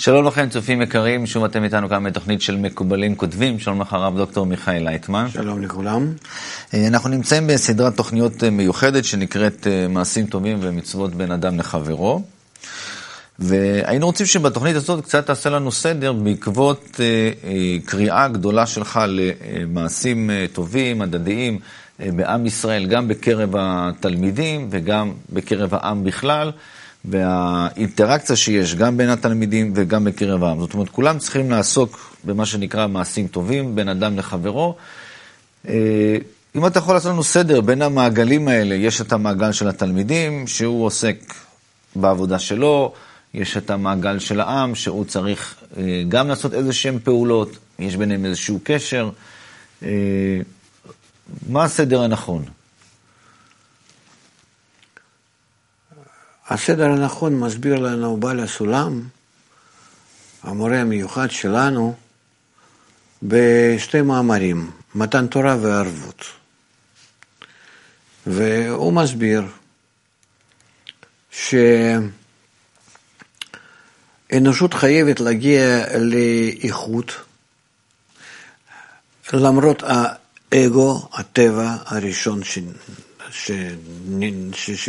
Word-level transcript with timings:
שלום 0.00 0.26
לכם, 0.26 0.48
צופים 0.48 0.82
יקרים, 0.82 1.26
שוב 1.26 1.44
אתם 1.44 1.64
איתנו 1.64 1.88
כאן 1.88 2.04
בתוכנית 2.04 2.42
של 2.42 2.56
מקובלים 2.56 3.14
כותבים. 3.14 3.58
שלום 3.58 3.80
לך, 3.80 3.92
הרב 3.92 4.16
דוקטור 4.16 4.46
מיכאל 4.46 4.84
לייטמן. 4.84 5.28
שלום 5.32 5.62
לכולם. 5.62 6.12
אה, 6.74 6.86
אנחנו 6.86 7.08
נמצאים 7.08 7.46
בסדרת 7.46 7.96
תוכניות 7.96 8.44
אה, 8.44 8.50
מיוחדת 8.50 9.04
שנקראת 9.04 9.66
אה, 9.66 9.88
מעשים 9.88 10.26
טובים 10.26 10.58
ומצוות 10.60 11.14
בין 11.14 11.32
אדם 11.32 11.58
לחברו. 11.58 12.22
והיינו 13.38 14.06
רוצים 14.06 14.26
שבתוכנית 14.26 14.76
הזאת 14.76 15.04
קצת 15.04 15.26
תעשה 15.26 15.50
לנו 15.50 15.72
סדר 15.72 16.12
בעקבות 16.12 17.00
קריאה 17.84 18.28
גדולה 18.28 18.66
שלך 18.66 19.00
למעשים 19.08 20.30
טובים, 20.52 21.02
הדדיים, 21.02 21.58
בעם 21.98 22.46
ישראל, 22.46 22.86
גם 22.86 23.08
בקרב 23.08 23.54
התלמידים 23.58 24.68
וגם 24.70 25.12
בקרב 25.32 25.74
העם 25.74 26.04
בכלל. 26.04 26.52
והאינטראקציה 27.04 28.36
שיש 28.36 28.74
גם 28.74 28.96
בין 28.96 29.08
התלמידים 29.08 29.72
וגם 29.76 30.04
בקרב 30.04 30.44
העם. 30.44 30.60
זאת 30.60 30.74
אומרת, 30.74 30.88
כולם 30.88 31.18
צריכים 31.18 31.50
לעסוק 31.50 32.16
במה 32.24 32.46
שנקרא 32.46 32.86
מעשים 32.86 33.26
טובים, 33.26 33.74
בין 33.74 33.88
אדם 33.88 34.16
לחברו. 34.16 34.74
אה, 35.68 36.16
אם 36.56 36.66
אתה 36.66 36.78
יכול 36.78 36.94
לעשות 36.94 37.12
לנו 37.12 37.22
סדר 37.22 37.60
בין 37.60 37.82
המעגלים 37.82 38.48
האלה, 38.48 38.74
יש 38.74 39.00
את 39.00 39.12
המעגל 39.12 39.52
של 39.52 39.68
התלמידים, 39.68 40.46
שהוא 40.46 40.84
עוסק 40.84 41.34
בעבודה 41.96 42.38
שלו, 42.38 42.92
יש 43.34 43.56
את 43.56 43.70
המעגל 43.70 44.18
של 44.18 44.40
העם, 44.40 44.74
שהוא 44.74 45.04
צריך 45.04 45.54
אה, 45.76 46.02
גם 46.08 46.28
לעשות 46.28 46.54
איזה 46.54 46.72
שהן 46.72 46.98
פעולות, 47.04 47.56
יש 47.78 47.96
ביניהם 47.96 48.24
איזשהו 48.24 48.60
קשר. 48.64 49.10
אה, 49.82 49.88
מה 51.48 51.64
הסדר 51.64 52.02
הנכון? 52.02 52.59
הסדר 56.50 56.84
הנכון 56.84 57.40
מסביר 57.40 57.76
לנו 57.76 58.16
בעל 58.16 58.40
הסולם, 58.40 59.02
המורה 60.42 60.80
המיוחד 60.80 61.30
שלנו, 61.30 61.94
בשתי 63.22 64.02
מאמרים, 64.02 64.70
מתן 64.94 65.26
תורה 65.26 65.56
וערבות. 65.60 66.24
והוא 68.26 68.92
מסביר 68.92 69.42
שאנושות 74.30 74.74
חייבת 74.74 75.20
להגיע 75.20 75.84
לאיכות 75.98 77.12
למרות 79.32 79.82
האגו, 79.82 81.08
הטבע 81.12 81.76
הראשון 81.86 82.40
ש... 83.30 83.50
ש... 84.54 84.70
ש... 84.70 84.88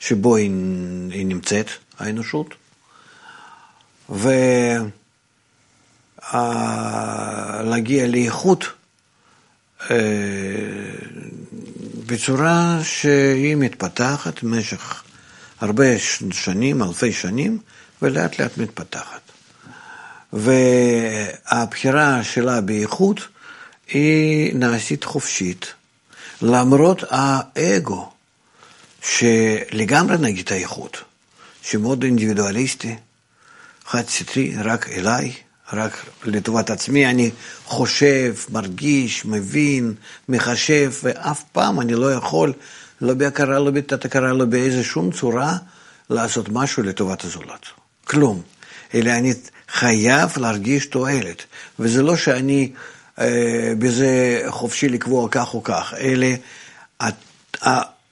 שבו 0.00 0.36
היא... 0.36 0.50
היא 1.10 1.26
נמצאת, 1.26 1.70
האנושות, 1.98 2.54
ולהגיע 7.64 8.06
לאיכות 8.06 8.64
אה, 9.90 9.96
בצורה 12.06 12.78
שהיא 12.82 13.56
מתפתחת 13.56 14.42
במשך 14.42 15.02
הרבה 15.60 15.98
שנים, 16.32 16.82
אלפי 16.82 17.12
שנים, 17.12 17.58
ולאט 18.02 18.38
לאט 18.38 18.58
מתפתחת. 18.58 19.20
והבחירה 20.32 22.24
שלה 22.24 22.60
באיכות 22.60 23.20
היא 23.88 24.54
נעשית 24.54 25.04
חופשית. 25.04 25.74
למרות 26.42 27.04
האגו, 27.10 28.10
שלגמרי 29.02 30.18
נגיד 30.18 30.52
האיכות, 30.52 30.96
שמאוד 31.62 32.02
אינדיבידואליסטי, 32.02 32.96
חד 33.86 34.08
סטרי, 34.08 34.54
רק 34.64 34.88
אליי, 34.88 35.32
רק 35.72 36.04
לטובת 36.24 36.70
עצמי, 36.70 37.06
אני 37.06 37.30
חושב, 37.64 38.34
מרגיש, 38.50 39.24
מבין, 39.24 39.94
מחשב, 40.28 40.92
ואף 41.02 41.42
פעם 41.52 41.80
אני 41.80 41.94
לא 41.94 42.12
יכול, 42.12 42.52
לא 43.00 43.14
בהכרה, 43.14 43.58
לא 43.58 43.70
בתת-הכרה, 43.70 44.32
לא 44.32 44.44
באיזה 44.44 44.84
שום 44.84 45.10
צורה, 45.12 45.56
לעשות 46.10 46.48
משהו 46.48 46.82
לטובת 46.82 47.24
הזולת. 47.24 47.66
כלום. 48.04 48.42
אלא 48.94 49.10
אני 49.10 49.34
חייב 49.68 50.30
להרגיש 50.36 50.86
תועלת. 50.86 51.42
וזה 51.78 52.02
לא 52.02 52.16
שאני 52.16 52.72
בזה 53.78 54.42
חופשי 54.48 54.88
לקבוע 54.88 55.28
כך 55.30 55.54
או 55.54 55.62
כך, 55.62 55.94
אלה 55.98 56.34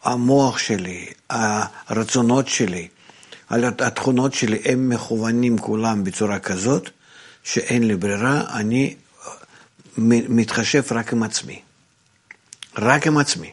המוח 0.02 0.58
שלי, 0.58 1.06
הרצונות 1.30 2.48
שלי, 2.48 2.88
התכונות 3.50 4.34
שלי, 4.34 4.58
הם 4.64 4.88
מכוונים 4.88 5.58
כולם 5.58 6.04
בצורה 6.04 6.38
כזאת, 6.38 6.90
שאין 7.42 7.88
לי 7.88 7.96
ברירה, 7.96 8.42
אני 8.52 8.96
מתחשב 9.98 10.82
רק 10.90 11.12
עם 11.12 11.22
עצמי. 11.22 11.60
רק 12.78 13.06
עם 13.06 13.18
עצמי. 13.18 13.52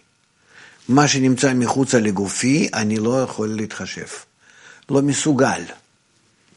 מה 0.90 1.08
שנמצא 1.08 1.54
מחוצה 1.54 2.00
לגופי, 2.00 2.70
אני 2.74 2.98
לא 2.98 3.22
יכול 3.22 3.50
להתחשב. 3.50 4.08
לא 4.90 5.02
מסוגל. 5.02 5.62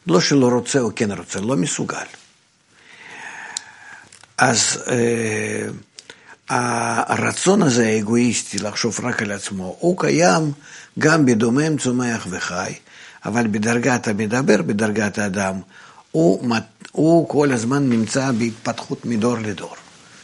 לא 0.06 0.20
שלא 0.20 0.48
רוצה 0.48 0.80
או 0.80 0.90
כן 0.96 1.12
רוצה, 1.12 1.40
לא 1.40 1.56
מסוגל. 1.56 2.06
אז 4.38 4.82
אה, 4.88 5.68
הרצון 6.48 7.62
הזה 7.62 7.86
האגואיסטי 7.86 8.58
לחשוב 8.58 9.00
רק 9.02 9.22
על 9.22 9.32
עצמו, 9.32 9.76
הוא 9.80 9.98
קיים 10.00 10.52
גם 10.98 11.26
בדומם, 11.26 11.78
צומח 11.78 12.26
וחי, 12.30 12.74
אבל 13.24 13.46
בדרגת 13.46 14.08
המדבר, 14.08 14.62
בדרגת 14.62 15.18
האדם, 15.18 15.54
הוא, 16.12 16.54
הוא 16.92 17.28
כל 17.28 17.52
הזמן 17.52 17.88
נמצא 17.88 18.32
בהתפתחות 18.32 19.04
מדור 19.04 19.38
לדור, 19.38 19.76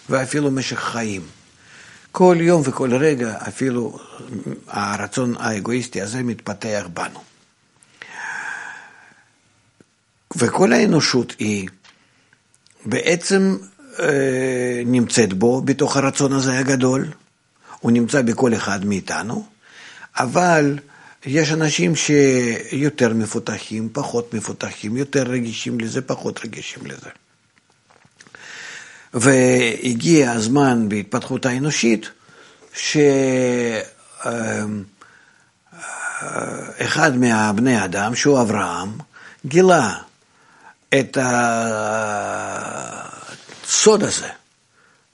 ואפילו 0.09 0.51
משך 0.51 0.79
חיים. 0.79 1.23
כל 2.13 2.37
יום 2.41 2.63
וכל 2.65 2.95
רגע 2.95 3.37
אפילו 3.49 3.99
הרצון 4.69 5.35
האגואיסטי 5.39 6.03
הזה 6.03 6.23
מתפתח 6.23 6.87
בנו. 6.95 7.21
וכל 10.37 10.73
האנושות 10.73 11.35
היא 11.39 11.69
בעצם 12.87 13.57
נמצאת 14.87 15.33
בו, 15.33 15.63
בתוך 15.63 15.97
הרצון 15.97 16.33
הזה 16.33 16.59
הגדול, 16.59 17.09
הוא 17.81 17.93
נמצא 17.93 18.23
בכל 18.23 18.55
אחד 18.55 18.85
מאיתנו, 18.85 19.47
אבל 20.19 20.79
יש 21.27 21.53
אנשים 21.53 21.97
שיותר 21.97 23.15
מפותחים, 23.15 23.89
פחות 23.93 24.35
מפותחים, 24.35 24.97
יותר 24.97 25.23
רגישים 25.23 25.81
לזה, 25.81 26.03
פחות 26.03 26.45
רגישים 26.45 26.87
לזה. 26.87 27.11
והגיע 29.15 30.33
הזמן 30.33 30.89
בהתפתחות 30.89 31.47
האנושית 31.47 32.11
שאחד 32.75 33.17
מהבני 37.17 37.85
אדם, 37.85 38.15
שהוא 38.15 38.41
אברהם, 38.41 38.91
גילה 39.47 39.95
את 40.95 41.19
הסוד 43.73 44.03
הזה. 44.03 44.29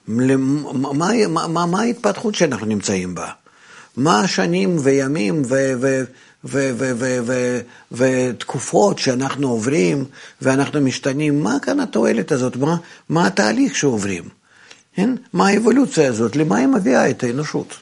מה, 0.08 1.12
מה, 1.38 1.66
מה, 1.66 1.80
ההתפתחות 1.80 2.34
שאנחנו 2.34 2.66
נמצאים 2.66 3.14
בה? 3.14 3.30
מה 3.96 4.20
השנים 4.20 4.76
וימים 4.80 5.42
ותקופות 7.92 8.98
שאנחנו 8.98 9.48
עוברים 9.48 10.04
ואנחנו 10.42 10.80
משתנים? 10.80 11.42
מה 11.42 11.56
כאן 11.62 11.80
התועלת 11.80 12.32
הזאת? 12.32 12.56
מה, 12.56 12.76
מה 13.08 13.26
התהליך 13.26 13.76
שעוברים? 13.76 14.24
כן? 14.94 15.10
מה 15.32 15.48
האבולוציה 15.48 16.08
הזאת? 16.08 16.36
למה 16.36 16.56
היא 16.56 16.66
מביאה 16.66 17.10
את 17.10 17.22
האנושות? 17.22 17.74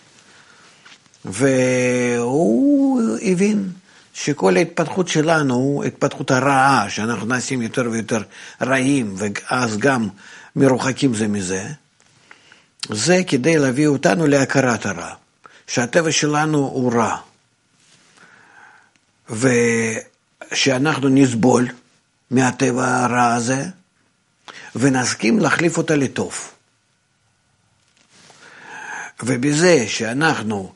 והוא 1.25 3.03
הבין 3.23 3.71
שכל 4.15 4.57
ההתפתחות 4.57 5.09
שלנו, 5.09 5.83
התפתחות 5.87 6.31
הרעה, 6.31 6.91
שאנחנו 6.91 7.27
נעשים 7.27 7.63
יותר 7.63 7.89
ויותר 7.91 8.23
רעים, 8.63 9.15
ואז 9.17 9.79
גם 9.79 10.09
מרוחקים 10.57 11.15
זה 11.15 11.29
מזה, 11.29 11.69
זה 12.91 13.23
כדי 13.27 13.59
להביא 13.59 13.87
אותנו 13.87 14.27
להכרת 14.27 14.87
הרע, 14.87 15.15
שהטבע 15.67 16.13
שלנו 16.13 16.59
הוא 16.59 16.93
רע, 16.93 17.17
ושאנחנו 20.51 21.09
נסבול 21.09 21.69
מהטבע 22.31 23.05
הרע 23.05 23.35
הזה, 23.35 23.65
ונסכים 24.77 25.39
להחליף 25.39 25.79
אותה 25.79 25.97
לטוב. 25.97 26.49
ובזה 29.23 29.85
שאנחנו 29.89 30.73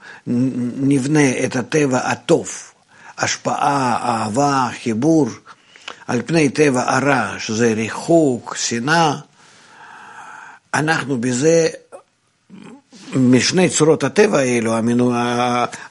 נבנה 0.77 1.45
את 1.45 1.57
הטבע 1.57 1.99
הטוב, 1.99 2.51
השפעה, 3.19 3.97
אהבה, 4.03 4.69
חיבור, 4.83 5.29
על 6.07 6.23
פני 6.27 6.49
טבע 6.49 6.97
הרע, 6.97 7.39
שזה 7.39 7.73
ריחוק, 7.73 8.57
שנאה, 8.57 9.17
אנחנו 10.75 11.21
בזה, 11.21 11.69
משני 13.15 13.69
צורות 13.69 14.05
הטבע 14.05 14.39
האלו, 14.39 14.75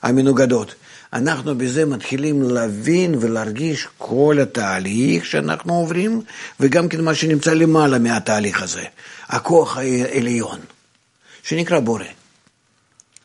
המנוגדות, 0.02 0.76
אנחנו 1.14 1.58
בזה 1.58 1.86
מתחילים 1.86 2.42
להבין 2.42 3.16
ולהרגיש 3.20 3.88
כל 3.98 4.38
התהליך 4.42 5.26
שאנחנו 5.26 5.74
עוברים, 5.74 6.22
וגם 6.60 6.90
כן 6.90 7.02
מה 7.02 7.16
שנמצא 7.16 7.54
למעלה 7.54 8.00
מהתהליך 8.00 8.62
הזה, 8.62 8.84
הכוח 9.28 9.78
העליון, 9.78 10.60
שנקרא 11.44 11.80
בורא. 11.80 12.04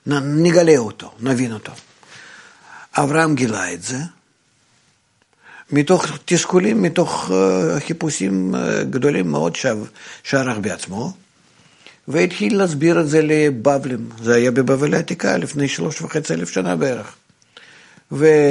נגלה 0.07 0.77
אותו, 0.77 1.13
נבין 1.21 1.53
אותו. 1.53 1.73
אברהם 2.95 3.35
גילה 3.35 3.73
את 3.73 3.83
זה, 3.83 3.99
מתוך 5.71 6.07
תסכולים, 6.25 6.83
מתוך 6.83 7.31
אה, 7.35 7.81
חיפושים 7.81 8.55
אה, 8.55 8.85
גדולים 8.85 9.31
מאוד 9.31 9.57
שערך 10.23 10.59
בעצמו, 10.61 11.13
והתחיל 12.09 12.59
להסביר 12.59 13.01
את 13.01 13.09
זה 13.09 13.23
לבבלים. 13.23 14.09
זה 14.23 14.35
היה 14.35 14.51
בבבל 14.51 14.95
העתיקה 14.95 15.37
לפני 15.37 15.69
שלוש 15.69 16.03
וחצי 16.03 16.35
אלף 16.35 16.51
שנה 16.51 16.77
בערך. 16.77 17.17
והוא 18.11 18.49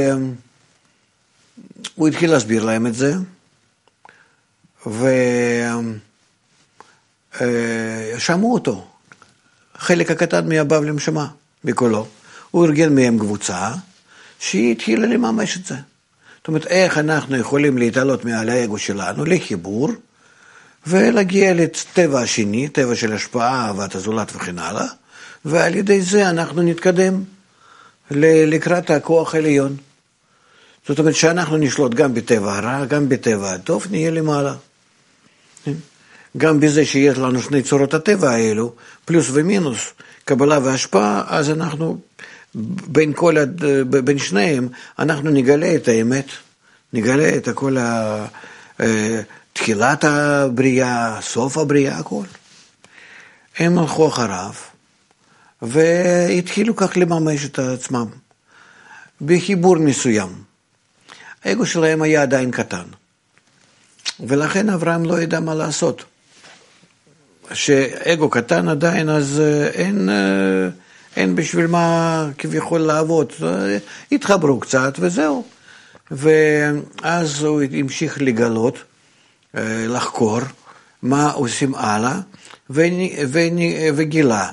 התחיל 2.07 2.31
להסביר 2.31 2.65
להם 2.65 2.88
את 2.88 2.95
זה, 2.95 3.13
ושמעו 8.15 8.53
אותו. 8.53 8.88
חלק 9.77 10.11
הקטן 10.11 10.49
מהבבלים 10.49 10.99
שמע 10.99 11.25
בקולו. 11.63 12.07
הוא 12.51 12.65
ארגן 12.65 12.95
מהם 12.95 13.19
קבוצה 13.19 13.71
שהיא 14.39 14.71
התחילה 14.71 15.07
לממש 15.07 15.57
את 15.57 15.65
זה. 15.65 15.75
זאת 16.38 16.47
אומרת, 16.47 16.67
איך 16.67 16.97
אנחנו 16.97 17.38
יכולים 17.38 17.77
להתעלות 17.77 18.25
מעל 18.25 18.49
האגו 18.49 18.77
שלנו 18.77 19.25
לחיבור 19.25 19.89
ולהגיע 20.88 21.53
לטבע 21.53 22.19
השני, 22.19 22.68
טבע 22.68 22.95
של 22.95 23.13
השפעה, 23.13 23.65
אהבת 23.68 23.95
הזולת 23.95 24.31
וכן 24.35 24.59
הלאה, 24.59 24.85
ועל 25.45 25.75
ידי 25.75 26.01
זה 26.01 26.30
אנחנו 26.30 26.62
נתקדם 26.62 27.24
לקראת 28.12 28.89
הכוח 28.89 29.35
העליון. 29.35 29.75
זאת 30.88 31.00
אומרת 31.00 31.15
שאנחנו 31.15 31.57
נשלוט 31.57 31.94
גם 31.94 32.13
בטבע 32.13 32.57
הרע, 32.57 32.85
גם 32.85 33.09
בטבע 33.09 33.51
הטוב, 33.51 33.88
נהיה 33.91 34.12
למעלה. 34.12 34.56
גם 36.38 36.59
בזה 36.59 36.85
שיש 36.85 37.18
לנו 37.18 37.41
שני 37.41 37.62
צורות 37.62 37.94
הטבע 37.94 38.30
האלו, 38.30 38.74
פלוס 39.06 39.27
ומינוס, 39.33 39.94
קבלה 40.25 40.59
והשפעה, 40.63 41.24
אז 41.27 41.50
אנחנו 41.50 41.97
בין, 42.88 43.13
כל, 43.13 43.35
בין 43.89 44.18
שניהם, 44.18 44.68
אנחנו 45.00 45.30
נגלה 45.30 45.75
את 45.75 45.88
האמת, 45.88 46.25
נגלה 46.94 47.35
את 47.38 47.50
כל 47.50 47.77
ה... 47.77 48.25
אה, 49.53 49.63
תחילת 49.63 50.03
הבריאה, 50.03 51.17
סוף 51.21 51.57
הבריאה, 51.57 51.97
הכל. 51.97 52.23
הם 53.57 53.77
הלכו 53.77 54.07
אחריו, 54.07 54.53
והתחילו 55.61 56.75
כך 56.75 56.91
לממש 56.95 57.45
את 57.45 57.59
עצמם, 57.59 58.07
בחיבור 59.21 59.77
מסוים. 59.77 60.29
האגו 61.44 61.65
שלהם 61.65 62.01
היה 62.01 62.21
עדיין 62.21 62.51
קטן, 62.51 62.85
ולכן 64.19 64.69
אברהם 64.69 65.05
לא 65.05 65.21
ידע 65.21 65.39
מה 65.39 65.56
לעשות. 65.56 66.03
כשאגו 67.49 68.29
קטן 68.29 68.67
עדיין, 68.67 69.09
אז 69.09 69.39
אה, 69.39 69.67
אין... 69.67 70.09
אה, 70.09 70.69
אין 71.15 71.35
בשביל 71.35 71.67
מה 71.67 72.27
כביכול 72.38 72.81
לעבוד. 72.81 73.33
התחברו 74.11 74.59
קצת 74.59 74.94
וזהו. 74.99 75.45
ואז 76.11 77.44
הוא 77.44 77.61
המשיך 77.79 78.21
לגלות, 78.21 78.75
אה, 78.75 78.81
לחקור, 79.89 80.39
מה 81.01 81.31
עושים 81.31 81.75
הלאה, 81.75 82.19
וגילה 83.95 84.50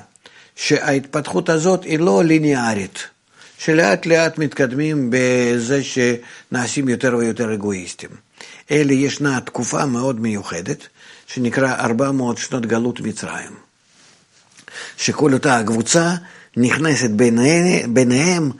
שההתפתחות 0.55 1.49
הזאת 1.49 1.83
היא 1.83 1.99
לא 1.99 2.23
ליניארית, 2.23 3.07
שלאט 3.57 4.05
לאט 4.05 4.37
מתקדמים 4.37 5.09
בזה 5.13 5.81
שנעשים 5.83 6.89
יותר 6.89 7.15
ויותר 7.17 7.53
אגואיסטים. 7.53 8.09
אלא 8.71 8.91
ישנה 8.91 9.41
תקופה 9.41 9.85
מאוד 9.85 10.19
מיוחדת, 10.19 10.87
שנקרא 11.27 11.73
400 11.73 12.37
שנות 12.37 12.65
גלות 12.65 12.99
מצרים. 12.99 13.51
שכל 14.97 15.33
אותה 15.33 15.61
קבוצה 15.65 16.15
נכנסת 16.57 17.09
ביניהם, 17.09 17.93
ביניהם 17.93 18.51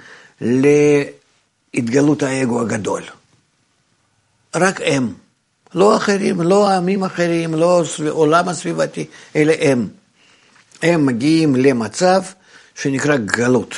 להתגלות 0.41 2.23
האגו 2.23 2.61
הגדול. 2.61 3.03
רק 4.55 4.79
הם, 4.85 5.13
לא 5.75 5.97
אחרים, 5.97 6.41
לא 6.41 6.69
עמים 6.69 7.03
אחרים, 7.03 7.53
לא 7.53 7.83
עולם 8.09 8.49
הסביבתי, 8.49 9.05
אלא 9.35 9.53
הם. 9.59 9.87
הם 10.81 11.05
מגיעים 11.05 11.55
למצב 11.55 12.21
שנקרא 12.75 13.17
גלות. 13.17 13.75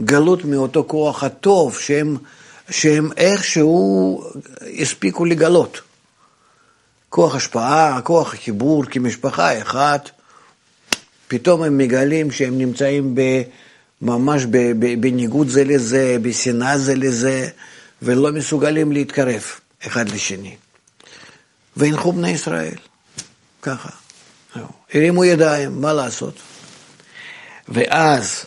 גלות 0.00 0.44
מאותו 0.44 0.84
כוח 0.86 1.24
הטוב 1.24 1.78
שהם, 1.78 2.16
שהם 2.70 3.10
איכשהו 3.16 4.22
הספיקו 4.80 5.24
לגלות. 5.24 5.80
כוח 7.08 7.34
השפעה, 7.34 8.00
כוח 8.04 8.34
החיבור 8.34 8.84
כמשפחה 8.84 9.62
אחת, 9.62 10.10
פתאום 11.28 11.62
הם 11.62 11.78
מגלים 11.78 12.30
שהם 12.30 12.58
נמצאים 12.58 13.14
ב, 13.14 13.20
ממש 14.02 14.44
ב, 14.50 14.56
ב, 14.78 15.00
בניגוד 15.00 15.48
זה 15.48 15.64
לזה, 15.64 16.16
בשנאה 16.22 16.78
זה 16.78 16.94
לזה, 16.94 17.48
ולא 18.02 18.32
מסוגלים 18.32 18.92
להתקרב 18.92 19.42
אחד 19.86 20.08
לשני. 20.08 20.56
והנחו 21.76 22.12
בני 22.12 22.30
ישראל, 22.30 22.74
ככה. 23.62 23.88
הרימו 24.94 25.24
ידיים, 25.24 25.80
מה 25.80 25.92
לעשות? 25.92 26.34
ואז 27.68 28.44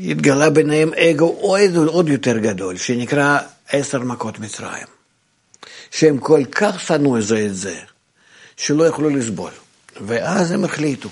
התגלה 0.00 0.50
ביניהם 0.50 0.90
אגו 0.94 1.36
עוד, 1.40 1.76
עוד 1.86 2.08
יותר 2.08 2.38
גדול, 2.38 2.76
שנקרא 2.76 3.38
עשר 3.68 3.98
מכות 3.98 4.38
מצרים. 4.38 4.86
שהם 5.90 6.18
כל 6.18 6.44
כך 6.52 6.80
שנאו 6.80 7.22
זה 7.22 7.46
את 7.46 7.56
זה, 7.56 7.80
שלא 8.56 8.84
יכלו 8.84 9.10
לסבול. 9.10 9.52
ואז 10.00 10.50
הם 10.50 10.64
החליטו 10.64 11.08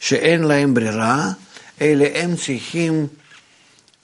שאין 0.00 0.44
להם 0.44 0.74
ברירה, 0.74 1.30
אלא 1.80 2.06
הם 2.14 2.36
צריכים 2.36 3.06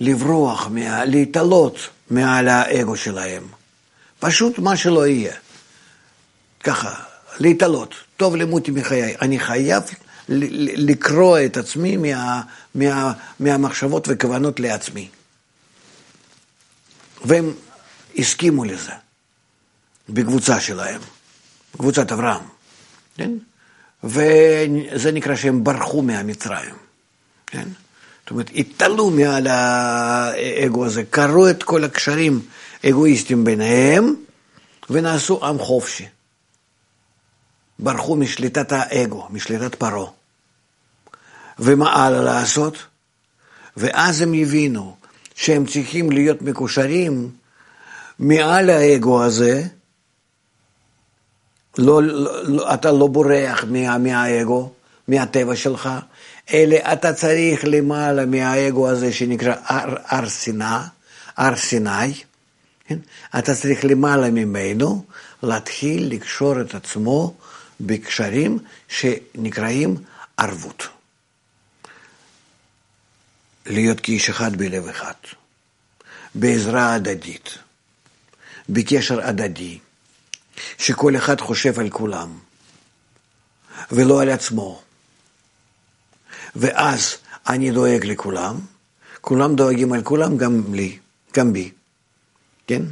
לברוח, 0.01 0.67
מה, 0.71 1.05
להתעלות 1.05 1.79
מעל 2.11 2.49
האגו 2.49 2.97
שלהם. 2.97 3.43
פשוט 4.21 4.59
מה 4.59 4.77
שלא 4.77 5.07
יהיה. 5.07 5.35
ככה, 6.63 6.95
להתעלות. 7.39 7.95
טוב 8.17 8.37
למותי 8.37 8.71
מחיי. 8.71 9.15
אני 9.21 9.39
חייב 9.39 9.83
לקרוע 10.29 11.45
את 11.45 11.57
עצמי 11.57 11.97
מה, 11.97 12.43
מה, 12.75 13.13
מהמחשבות 13.41 14.09
וכוונות 14.11 14.61
לעצמי. 14.61 15.09
והם 17.25 17.53
הסכימו 18.19 18.65
לזה, 18.65 18.93
בקבוצה 20.09 20.61
שלהם, 20.61 21.01
קבוצת 21.79 22.13
אברהם. 22.13 22.45
כן? 23.17 23.31
וזה 24.05 25.13
נקרא 25.13 25.37
שהם 25.37 25.65
ברחו 25.65 26.03
מהמצרים, 26.03 26.75
כן? 27.47 27.69
זאת 28.23 28.31
אומרת, 28.31 28.51
התעלו 28.55 29.11
מעל 29.11 29.47
האגו 29.47 30.87
הזה, 30.87 31.03
קראו 31.11 31.51
את 31.51 31.63
כל 31.63 31.85
הקשרים 31.85 32.41
אגואיסטיים 32.87 33.45
ביניהם, 33.45 34.15
ונעשו 34.91 35.47
עם 35.47 35.59
חופשי. 35.59 36.07
ברחו 37.83 38.17
משליטת 38.17 38.73
האגו, 38.73 39.27
משליטת 39.31 39.75
פרעה. 39.75 40.11
ומה 41.59 41.93
הלאה 41.93 42.23
לעשות? 42.23 42.79
ואז 43.77 44.21
הם 44.21 44.33
הבינו 44.43 44.97
שהם 45.35 45.67
צריכים 45.67 46.11
להיות 46.11 46.43
מקושרים 46.43 47.31
מעל 48.19 48.71
האגו 48.71 49.25
הזה, 49.25 49.63
לא, 51.79 52.03
לא, 52.03 52.75
אתה 52.75 52.93
לא 52.93 53.07
בורח 53.07 53.65
מה, 53.65 53.99
מהאגו, 53.99 54.73
מהטבע 55.09 55.57
שלך, 55.57 55.91
אלא 56.53 56.77
אתה 56.93 57.13
צריך 57.13 57.61
למעלה 57.65 58.27
מהאגו 58.27 58.89
הזה 58.89 59.13
שנקרא 59.13 59.55
הר, 59.65 59.95
הר 60.05 60.29
שנאה, 60.29 60.87
הר 61.37 61.57
סיני, 61.57 62.15
כן? 62.87 62.99
אתה 63.39 63.55
צריך 63.55 63.85
למעלה 63.85 64.31
ממנו 64.31 65.05
להתחיל 65.43 66.09
לקשור 66.15 66.61
את 66.61 66.75
עצמו 66.75 67.35
בקשרים 67.83 68.59
שנקראים 68.89 69.97
ערבות. 70.37 70.89
להיות 73.67 74.01
כאיש 74.01 74.31
אחד 74.31 74.57
בלב 74.57 74.89
אחד, 74.89 75.15
בעזרה 76.35 76.95
הדדית, 76.95 77.59
בקשר 78.69 79.21
הדדי. 79.29 79.79
שכל 80.79 81.17
אחד 81.17 81.41
חושב 81.41 81.79
על 81.81 81.91
כולם, 81.91 82.39
ולא 83.93 84.23
על 84.23 84.31
עצמו. 84.31 84.83
ואז 86.57 87.17
אני 87.49 87.71
דואג 87.71 88.07
לכולם, 88.07 88.61
כולם 89.21 89.57
דואגים 89.57 89.93
על 89.93 90.03
כולם, 90.03 90.37
גם 90.37 90.75
לי, 90.75 90.99
גם 91.35 91.53
בי, 91.53 91.73
כן? 92.67 92.83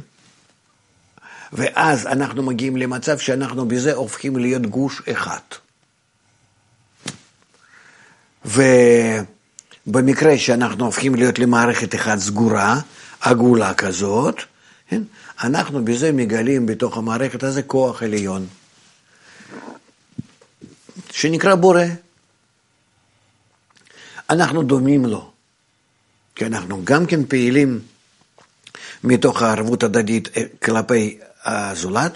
ואז 1.53 2.07
אנחנו 2.07 2.43
מגיעים 2.43 2.77
למצב 2.77 3.17
שאנחנו 3.17 3.67
בזה 3.67 3.93
הופכים 3.93 4.37
להיות 4.37 4.61
גוש 4.61 5.01
אחד. 5.11 5.39
ובמקרה 9.85 10.37
שאנחנו 10.37 10.85
הופכים 10.85 11.15
להיות 11.15 11.39
למערכת 11.39 11.95
אחת 11.95 12.19
סגורה, 12.19 12.79
עגולה 13.21 13.73
כזאת, 13.73 14.35
כן? 14.87 15.01
אנחנו 15.43 15.85
בזה 15.85 16.11
מגלים 16.11 16.65
בתוך 16.65 16.97
המערכת 16.97 17.43
הזה 17.43 17.63
כוח 17.63 18.03
עליון, 18.03 18.47
שנקרא 21.11 21.55
בורא. 21.55 21.83
אנחנו 24.29 24.63
דומים 24.63 25.05
לו, 25.05 25.31
כי 26.35 26.45
אנחנו 26.45 26.81
גם 26.83 27.05
כן 27.05 27.25
פעילים 27.25 27.79
מתוך 29.03 29.41
הערבות 29.41 29.83
הדדית 29.83 30.37
אה, 30.37 30.43
כלפי 30.63 31.19
הזולת, 31.45 32.11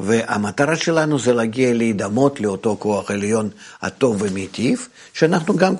והמטרה 0.00 0.76
שלנו 0.76 1.18
זה 1.18 1.32
להגיע 1.32 1.74
להידמות 1.74 2.40
לאותו 2.40 2.76
כוח 2.78 3.10
עליון 3.10 3.50
הטוב 3.82 4.22
ומיטיב, 4.22 4.88
שאנחנו 5.12 5.56
גם, 5.56 5.74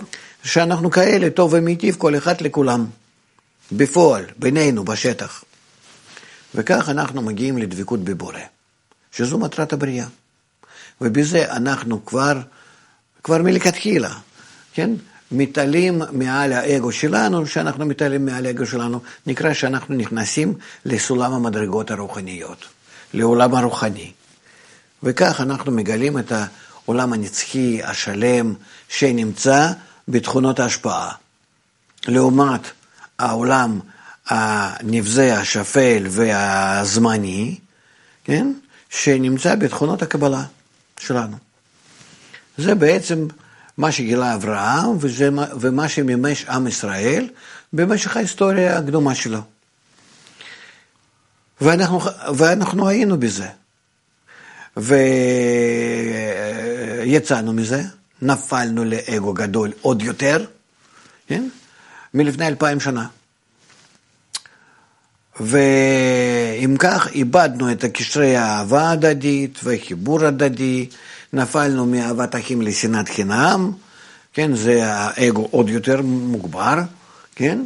שאנחנו 0.45 0.91
כאלה 0.91 1.31
טוב 1.31 1.53
ומיטיב 1.55 1.97
כל 1.99 2.17
אחד 2.17 2.41
לכולם, 2.41 2.87
בפועל, 3.73 4.25
בינינו, 4.39 4.85
בשטח. 4.85 5.45
וכך 6.55 6.89
אנחנו 6.89 7.23
מגיעים 7.23 7.59
לדבקות 7.59 8.01
בבורא, 8.01 8.39
שזו 9.13 9.39
מטרת 9.39 9.73
הבריאה. 9.73 10.07
ובזה 11.01 11.53
אנחנו 11.53 12.07
כבר, 12.07 12.41
כבר 13.23 13.43
מלכתחילה, 13.43 14.15
כן? 14.75 14.91
מתעלים 15.33 16.03
מעל 16.13 16.53
האגו 16.53 16.93
שלנו, 16.93 17.45
כשאנחנו 17.45 17.87
מתעלים 17.87 18.27
מעל 18.27 18.47
האגו 18.47 18.67
שלנו, 18.67 19.01
נקרא 19.27 19.55
שאנחנו 19.55 19.95
נכנסים 19.95 20.55
לסולם 20.85 21.33
המדרגות 21.33 21.91
הרוחניות, 21.91 22.65
לעולם 23.15 23.55
הרוחני. 23.55 24.13
וכך 25.03 25.41
אנחנו 25.41 25.73
מגלים 25.73 26.19
את 26.19 26.33
העולם 26.33 27.13
הנצחי, 27.13 27.83
השלם, 27.83 28.55
שנמצא 28.89 29.73
בתכונות 30.09 30.61
ההשפעה. 30.61 31.13
לעומת 32.09 32.61
העולם 33.19 33.81
הנבזה, 34.27 35.39
השפל 35.39 36.07
והזמני, 36.09 37.59
כן? 38.25 38.53
שנמצא 38.91 39.55
בתכונות 39.55 40.03
הקבלה 40.03 40.45
שלנו. 41.01 41.37
זה 42.59 42.75
בעצם 42.75 43.27
מה 43.79 43.93
שגילה 43.93 44.35
אברהם 44.35 44.97
וזה, 45.01 45.29
ומה 45.61 45.89
שמימש 45.89 46.45
עם 46.45 46.67
ישראל 46.67 47.29
במשך 47.73 48.17
ההיסטוריה 48.17 48.79
הקדומה 48.79 49.15
שלו. 49.15 49.41
ואנחנו, 51.61 52.01
ואנחנו 52.37 52.89
היינו 52.89 53.21
בזה. 53.21 53.49
ויצאנו 57.07 57.53
מזה, 57.53 57.83
נפלנו 58.23 58.85
לאגו 58.85 59.33
גדול 59.33 59.73
עוד 59.81 60.03
יותר, 60.03 60.45
כן? 61.27 61.49
מלפני 62.15 62.47
אלפיים 62.47 62.81
שנה. 62.81 63.07
ואם 65.41 66.77
כך, 66.79 67.09
איבדנו 67.13 67.73
את 67.73 67.85
קשרי 67.85 68.37
האהבה 68.37 68.83
ההדדית 68.83 69.59
וחיבור 69.65 70.25
הדדי, 70.25 70.89
נפלנו 71.33 71.87
מאהבת 71.87 72.37
אחים 72.37 72.63
לשנאת 72.63 73.09
חינם, 73.09 73.73
כן, 74.33 74.55
זה 74.55 74.81
האגו 74.85 75.49
עוד 75.51 75.69
יותר 75.69 76.03
מוגבר, 76.03 76.75
כן, 77.35 77.59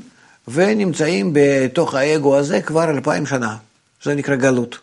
ונמצאים 0.48 1.30
בתוך 1.32 1.94
האגו 1.94 2.36
הזה 2.36 2.62
כבר 2.62 2.90
אלפיים 2.90 3.26
שנה, 3.26 3.56
זה 4.02 4.14
נקרא 4.14 4.36
גלות. 4.36 4.78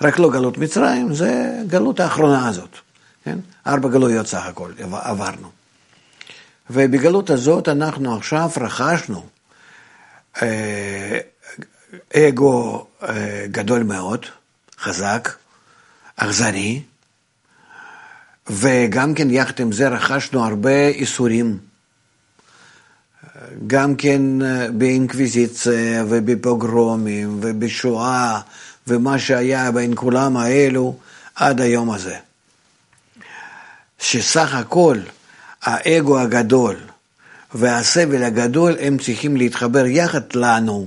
רק 0.00 0.18
לא 0.18 0.30
גלות 0.30 0.58
מצרים, 0.58 1.14
זה 1.14 1.52
גלות 1.66 2.00
האחרונה 2.00 2.48
הזאת, 2.48 2.76
כן, 3.24 3.38
ארבע 3.66 3.88
גלויות 3.88 4.26
סך 4.26 4.46
הכל 4.46 4.72
עברנו. 4.92 5.48
ובגלות 6.70 7.30
הזאת 7.30 7.68
אנחנו 7.68 8.16
עכשיו 8.16 8.50
רכשנו 8.60 9.26
אה, 10.42 11.18
אגו 12.16 12.86
אה, 13.02 13.46
גדול 13.50 13.82
מאוד, 13.82 14.26
חזק, 14.80 15.28
אכזרי, 16.16 16.82
וגם 18.50 19.14
כן 19.14 19.30
יחד 19.30 19.60
עם 19.60 19.72
זה 19.72 19.88
רכשנו 19.88 20.44
הרבה 20.44 20.88
איסורים. 20.88 21.58
גם 23.66 23.96
כן 23.96 24.42
אה, 24.42 24.66
באינקוויזיציה 24.70 26.04
ובפוגרומים 26.08 27.38
ובשואה 27.42 28.40
ומה 28.86 29.18
שהיה 29.18 29.72
בין 29.72 29.92
כולם 29.94 30.36
האלו 30.36 30.96
עד 31.34 31.60
היום 31.60 31.90
הזה. 31.90 32.16
שסך 33.98 34.54
הכל 34.54 34.98
האגו 35.62 36.18
הגדול 36.18 36.76
והסבל 37.54 38.22
הגדול 38.22 38.76
הם 38.80 38.98
צריכים 38.98 39.36
להתחבר 39.36 39.86
יחד 39.86 40.34
לנו 40.34 40.86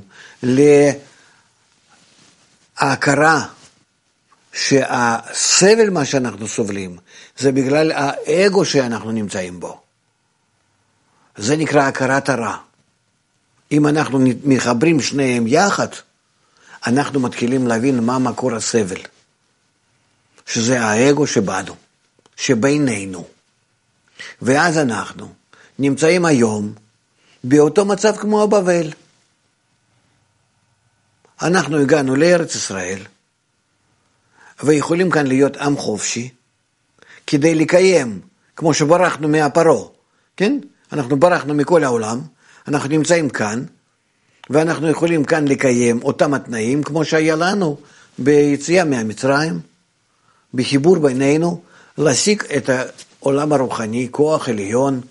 להכרה 2.82 3.46
שהסבל, 4.54 5.90
מה 5.90 6.06
שאנחנו 6.06 6.48
סובלים, 6.48 6.98
זה 7.38 7.52
בגלל 7.52 7.92
האגו 7.92 8.66
שאנחנו 8.66 9.12
נמצאים 9.12 9.60
בו. 9.60 9.82
זה 11.38 11.58
נקרא 11.58 11.82
הכרת 11.82 12.30
הרע. 12.30 12.58
אם 13.72 13.88
אנחנו 13.88 14.20
מחברים 14.44 15.02
שניהם 15.02 15.48
יחד, 15.48 15.88
אנחנו 16.88 17.20
מתחילים 17.20 17.68
להבין 17.68 18.00
מה 18.00 18.20
מקור 18.20 18.56
הסבל. 18.56 19.02
שזה 20.46 20.82
האגו 20.82 21.28
שבנו, 21.28 21.76
שבינינו. 22.36 23.28
ואז 24.42 24.78
אנחנו 24.78 25.34
נמצאים 25.80 26.26
היום 26.26 26.74
באותו 27.44 27.86
מצב 27.86 28.18
כמו 28.18 28.44
הבבל. 28.44 28.92
אנחנו 31.42 31.78
הגענו 31.78 32.16
לארץ 32.16 32.56
ישראל, 32.56 33.00
ויכולים 34.64 35.10
כאן 35.12 35.28
להיות 35.28 35.58
עם 35.58 35.78
חופשי, 35.78 36.30
כדי 37.28 37.56
לקיים, 37.56 38.20
כמו 38.56 38.74
שברחנו 38.74 39.28
מהפרעה, 39.28 39.88
כן? 40.38 40.60
אנחנו 40.94 41.20
ברחנו 41.20 41.54
מכל 41.54 41.84
העולם, 41.84 42.22
אנחנו 42.68 42.90
נמצאים 42.90 43.30
כאן, 43.30 43.64
ואנחנו 44.50 44.90
יכולים 44.90 45.24
כאן 45.24 45.48
לקיים 45.48 46.04
אותם 46.04 46.34
התנאים, 46.34 46.84
כמו 46.84 47.06
שהיה 47.06 47.36
לנו 47.36 47.78
ביציאה 48.20 48.86
מהמצרים, 48.86 49.60
בחיבור 50.54 51.00
בינינו, 51.00 51.62
להשיג 51.98 52.44
את 52.58 52.70
העולם 52.70 53.54
הרוחני, 53.54 54.08
כוח 54.12 54.50
עליון, 54.50 55.02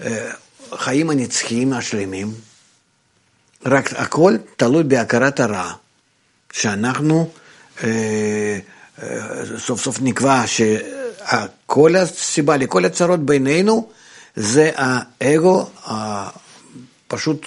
אה, 0.00 0.30
חיים 0.76 1.10
הנצחיים 1.10 1.72
השלמים. 1.72 2.34
רק 3.66 3.92
הכל 3.92 4.36
תלוי 4.56 4.82
בהכרת 4.84 5.40
הרע, 5.40 5.72
שאנחנו 6.52 7.30
אה, 7.84 8.58
סוף 9.58 9.82
סוף 9.82 9.98
נקבע 10.02 10.42
שכל 10.46 11.96
הסיבה 11.96 12.56
לכל 12.56 12.84
הצרות 12.84 13.20
בינינו 13.26 13.88
זה 14.36 14.70
האגו 14.74 15.70
הפשוט 15.84 17.46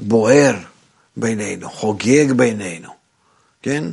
בוער 0.00 0.54
בינינו, 1.16 1.70
חוגג 1.70 2.32
בינינו, 2.32 2.90
כן? 3.62 3.84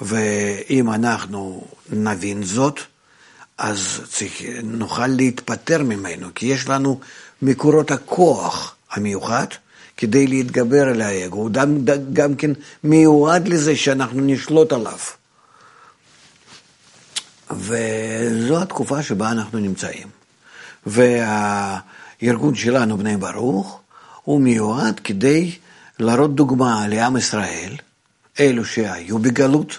ואם 0.00 0.92
אנחנו 0.92 1.64
נבין 1.92 2.42
זאת, 2.42 2.80
אז 3.58 4.00
צריך, 4.12 4.42
נוכל 4.62 5.06
להתפטר 5.06 5.82
ממנו, 5.82 6.28
כי 6.34 6.46
יש 6.46 6.68
לנו 6.68 7.00
מקורות 7.42 7.90
הכוח 7.90 8.74
המיוחד 8.90 9.46
כדי 9.96 10.26
להתגבר 10.26 10.88
על 10.88 11.00
האגו, 11.00 11.36
הוא 11.36 11.50
גם, 11.50 11.78
גם 12.12 12.34
כן 12.34 12.50
מיועד 12.84 13.48
לזה 13.48 13.76
שאנחנו 13.76 14.20
נשלוט 14.20 14.72
עליו. 14.72 14.98
וזו 17.52 18.62
התקופה 18.62 19.02
שבה 19.02 19.30
אנחנו 19.30 19.58
נמצאים. 19.58 20.08
והארגון 20.86 22.54
שלנו, 22.54 22.98
בני 22.98 23.16
ברוך, 23.16 23.80
הוא 24.22 24.40
מיועד 24.40 25.00
כדי 25.00 25.52
להראות 25.98 26.34
דוגמה 26.34 26.88
לעם 26.88 27.16
ישראל, 27.16 27.76
אלו 28.40 28.64
שהיו 28.64 29.18
בגלות, 29.18 29.78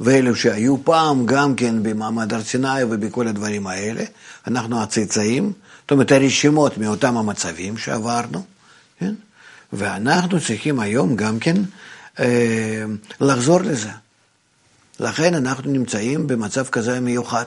ואלו 0.00 0.36
שהיו 0.36 0.84
פעם 0.84 1.26
גם 1.26 1.54
כן 1.54 1.82
במעמד 1.82 2.32
הר 2.32 2.42
סיני 2.42 2.84
ובכל 2.84 3.28
הדברים 3.28 3.66
האלה, 3.66 4.04
אנחנו 4.46 4.82
הצאצאים, 4.82 5.52
זאת 5.82 5.90
אומרת 5.90 6.12
הרשימות 6.12 6.78
מאותם 6.78 7.16
המצבים 7.16 7.78
שעברנו, 7.78 8.42
כן? 8.98 9.14
ואנחנו 9.72 10.40
צריכים 10.40 10.80
היום 10.80 11.16
גם 11.16 11.38
כן 11.38 11.56
אה, 12.20 12.84
לחזור 13.20 13.60
לזה. 13.60 13.90
לכן 15.02 15.34
אנחנו 15.34 15.70
נמצאים 15.70 16.26
במצב 16.26 16.66
כזה 16.66 17.00
מיוחד. 17.00 17.44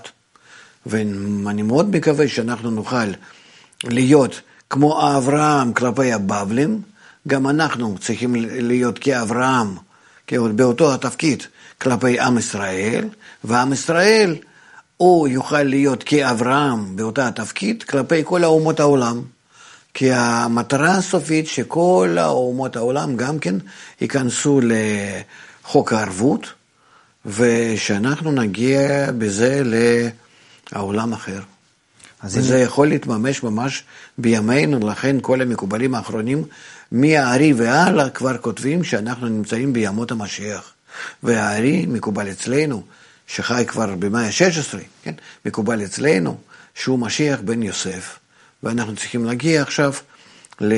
ואני 0.85 1.61
מאוד 1.61 1.95
מקווה 1.95 2.27
שאנחנו 2.27 2.71
נוכל 2.71 3.11
להיות 3.83 4.41
כמו 4.69 5.17
אברהם 5.17 5.73
כלפי 5.73 6.13
הבבלים, 6.13 6.81
גם 7.27 7.47
אנחנו 7.47 7.97
צריכים 8.01 8.35
להיות 8.49 8.99
כאברהם, 8.99 9.75
באותו 10.31 10.93
התפקיד 10.93 11.43
כלפי 11.81 12.19
עם 12.19 12.37
ישראל, 12.37 13.09
ועם 13.43 13.73
ישראל 13.73 14.35
הוא 14.97 15.27
יוכל 15.27 15.63
להיות 15.63 16.03
כאברהם 16.03 16.95
באותה 16.95 17.27
התפקיד 17.27 17.83
כלפי 17.83 18.21
כל 18.25 18.43
האומות 18.43 18.79
העולם. 18.79 19.21
כי 19.93 20.11
המטרה 20.13 20.91
הסופית 20.97 21.47
שכל 21.47 22.17
אומות 22.19 22.75
העולם 22.75 23.15
גם 23.15 23.39
כן 23.39 23.55
ייכנסו 24.01 24.61
לחוק 24.63 25.93
הערבות, 25.93 26.47
ושאנחנו 27.25 28.31
נגיע 28.31 29.11
בזה 29.17 29.63
לעולם 30.73 31.13
אחר. 31.13 31.39
וזה 32.23 32.57
אם... 32.57 32.63
יכול 32.63 32.87
להתממש 32.87 33.43
ממש 33.43 33.83
בימינו, 34.17 34.87
לכן 34.89 35.15
כל 35.21 35.41
המקובלים 35.41 35.95
האחרונים, 35.95 36.43
מהארי 36.91 37.53
והלאה, 37.53 38.09
כבר 38.09 38.37
כותבים 38.37 38.83
שאנחנו 38.83 39.27
נמצאים 39.27 39.73
בימות 39.73 40.11
המשיח. 40.11 40.73
והארי 41.23 41.85
מקובל 41.85 42.31
אצלנו, 42.31 42.83
שחי 43.27 43.63
כבר 43.67 43.95
במאה 43.95 44.25
ה-16, 44.27 44.77
כן? 45.03 45.13
מקובל 45.45 45.83
אצלנו, 45.83 46.37
שהוא 46.75 46.99
משיח 46.99 47.39
בן 47.39 47.63
יוסף. 47.63 48.19
ואנחנו 48.63 48.95
צריכים 48.95 49.25
להגיע 49.25 49.61
עכשיו 49.61 49.93
ל, 50.61 50.73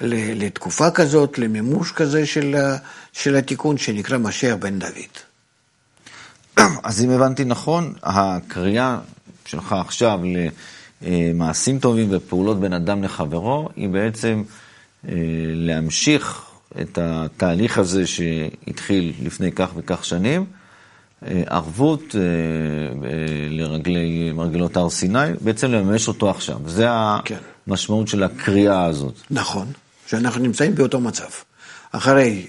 לתקופה 0.00 0.90
כזאת, 0.90 1.38
למימוש 1.38 1.92
כזה 1.92 2.26
של, 2.26 2.56
של 3.12 3.36
התיקון 3.36 3.78
שנקרא 3.78 4.18
משיח 4.18 4.56
בן 4.56 4.78
דוד. 4.78 5.32
אז 6.82 7.04
אם 7.04 7.10
הבנתי 7.10 7.44
נכון, 7.44 7.94
הקריאה 8.02 8.98
שלך 9.46 9.72
עכשיו 9.72 10.20
למעשים 11.02 11.78
טובים 11.78 12.08
ופעולות 12.10 12.60
בין 12.60 12.72
אדם 12.72 13.02
לחברו, 13.02 13.68
היא 13.76 13.88
בעצם 13.88 14.42
אה, 15.08 15.12
להמשיך 15.54 16.42
את 16.80 16.98
התהליך 17.02 17.78
הזה 17.78 18.06
שהתחיל 18.06 19.12
לפני 19.22 19.52
כך 19.52 19.70
וכך 19.76 20.04
שנים, 20.04 20.44
אה, 21.26 21.42
ערבות 21.46 22.14
אה, 22.14 22.20
לרגלי 23.50 24.32
מרגלות 24.34 24.76
הר 24.76 24.90
סיני, 24.90 25.18
בעצם 25.40 25.70
לממש 25.70 26.08
אותו 26.08 26.30
עכשיו. 26.30 26.58
זה 26.66 26.86
כן. 27.24 27.36
המשמעות 27.66 28.08
של 28.08 28.22
הקריאה 28.22 28.84
הזאת. 28.84 29.14
נכון, 29.30 29.66
שאנחנו 30.06 30.40
נמצאים 30.40 30.74
באותו 30.74 31.00
מצב. 31.00 31.28
אחרי 31.92 32.46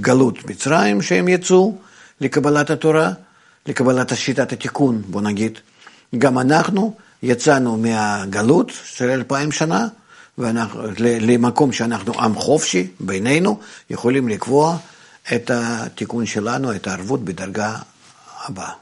גלות 0.00 0.50
מצרים 0.50 1.02
שהם 1.02 1.28
יצאו 1.28 1.78
לקבלת 2.20 2.70
התורה, 2.70 3.10
לקבלת 3.66 4.16
שיטת 4.16 4.52
התיקון, 4.52 5.02
בוא 5.06 5.20
נגיד, 5.20 5.58
גם 6.18 6.38
אנחנו 6.38 6.94
יצאנו 7.22 7.76
מהגלות 7.76 8.72
של 8.84 9.10
אלפיים 9.10 9.52
שנה, 9.52 9.88
ואנחנו, 10.38 10.82
למקום 10.98 11.72
שאנחנו 11.72 12.20
עם 12.20 12.34
חופשי 12.34 12.86
בינינו, 13.00 13.60
יכולים 13.90 14.28
לקבוע 14.28 14.76
את 15.34 15.50
התיקון 15.54 16.26
שלנו, 16.26 16.74
את 16.74 16.86
הערבות 16.86 17.24
בדרגה 17.24 17.76
הבאה. 18.44 18.72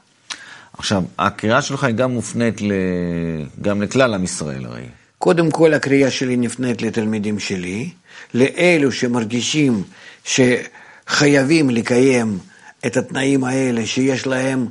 עכשיו, 0.77 1.03
הקריאה 1.19 1.61
שלך 1.61 1.83
היא 1.83 1.95
גם 1.95 2.11
מופנית 2.11 2.61
ל... 2.61 2.71
גם 3.61 3.81
לכלל 3.81 4.13
עם 4.13 4.23
ישראל 4.23 4.65
הרי. 4.65 4.87
קודם 5.25 5.51
כל 5.51 5.73
הקריאה 5.73 6.11
שלי 6.11 6.37
נפנית 6.37 6.81
לתלמידים 6.81 7.39
שלי, 7.39 7.89
לאלו 8.33 8.91
שמרגישים 8.91 9.83
שחייבים 10.25 11.69
לקיים 11.69 12.39
את 12.85 12.97
התנאים 12.97 13.43
האלה 13.43 13.85
שיש 13.85 14.27
להם 14.27 14.67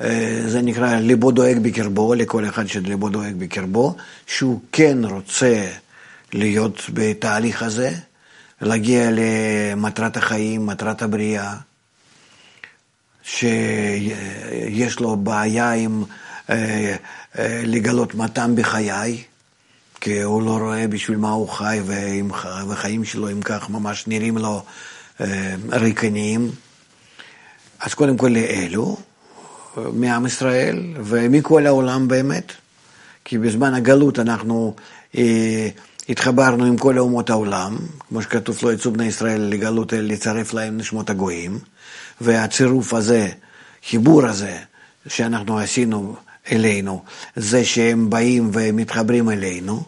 אה, 0.00 0.42
זה 0.46 0.62
נקרא 0.62 0.94
ליבו 1.00 1.30
דואג 1.30 1.58
בקרבו, 1.62 2.14
לכל 2.14 2.48
אחד 2.48 2.66
שליבו 2.66 3.08
דואג 3.08 3.34
בקרבו, 3.38 3.96
שהוא 4.26 4.60
כן 4.72 4.98
רוצה 5.04 5.66
להיות 6.32 6.82
בתהליך 6.92 7.62
הזה, 7.62 7.90
להגיע 8.60 9.10
למטרת 9.12 10.16
החיים, 10.16 10.66
מטרת 10.66 11.02
הבריאה, 11.02 11.54
שיש 13.22 15.00
לו 15.00 15.16
בעיה 15.16 15.72
עם 15.72 16.04
אה, 16.50 16.96
אה, 17.38 17.62
לגלות 17.64 18.14
מתם 18.14 18.56
בחיי, 18.56 19.22
כי 20.00 20.22
הוא 20.22 20.42
לא 20.42 20.58
רואה 20.58 20.88
בשביל 20.88 21.18
מה 21.18 21.30
הוא 21.30 21.48
חי, 21.48 21.80
והחיים 22.68 23.04
שלו, 23.04 23.30
אם 23.30 23.40
כך, 23.42 23.70
ממש 23.70 24.04
נראים 24.06 24.38
לו 24.38 24.62
ריקניים. 25.72 26.50
אז 27.80 27.94
קודם 27.94 28.16
כל 28.16 28.28
לאלו, 28.28 28.96
מעם 29.76 30.26
ישראל 30.26 30.94
ומכל 31.04 31.66
העולם 31.66 32.08
באמת, 32.08 32.52
כי 33.24 33.38
בזמן 33.38 33.74
הגלות 33.74 34.18
אנחנו 34.18 34.74
אה, 35.16 35.68
התחברנו 36.08 36.64
עם 36.64 36.76
כל 36.76 36.98
אומות 36.98 37.30
העולם, 37.30 37.78
כמו 38.08 38.22
שכתוב 38.22 38.58
לא 38.62 38.72
יצאו 38.72 38.92
בני 38.92 39.06
ישראל 39.06 39.40
לגלות 39.40 39.94
אלא 39.94 40.02
לצרף 40.02 40.54
להם 40.54 40.78
נשמות 40.78 41.10
הגויים, 41.10 41.58
והצירוף 42.20 42.94
הזה, 42.94 43.28
חיבור 43.88 44.26
הזה 44.26 44.58
שאנחנו 45.06 45.58
עשינו 45.58 46.16
אלינו, 46.52 47.02
זה 47.36 47.64
שהם 47.64 48.10
באים 48.10 48.50
ומתחברים 48.52 49.30
אלינו, 49.30 49.82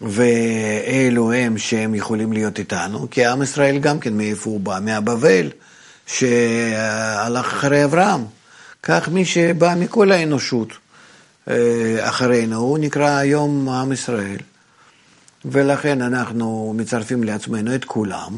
ואלו 0.00 1.32
הם 1.32 1.58
שהם 1.58 1.94
יכולים 1.94 2.32
להיות 2.32 2.58
איתנו, 2.58 3.10
כי 3.10 3.26
עם 3.26 3.42
ישראל 3.42 3.78
גם 3.78 4.00
כן 4.00 4.16
מאיפה 4.16 4.50
הוא 4.50 4.60
בא? 4.60 4.78
מהבבל, 4.82 5.50
שהלך 6.06 7.46
אחרי 7.46 7.84
אברהם. 7.84 8.24
כך 8.82 9.08
מי 9.08 9.24
שבא 9.24 9.74
מכל 9.78 10.12
האנושות 10.12 10.68
אה, 11.48 12.08
אחרינו, 12.08 12.56
הוא 12.56 12.78
נקרא 12.78 13.16
היום 13.16 13.68
עם 13.68 13.92
ישראל. 13.92 14.38
ולכן 15.44 16.02
אנחנו 16.02 16.74
מצרפים 16.76 17.24
לעצמנו 17.24 17.74
את 17.74 17.84
כולם, 17.84 18.36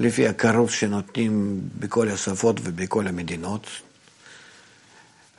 לפי 0.00 0.28
הכרוז 0.28 0.70
שנותנים 0.70 1.60
בכל 1.78 2.08
השפות 2.08 2.60
ובכל 2.64 3.06
המדינות. 3.06 3.66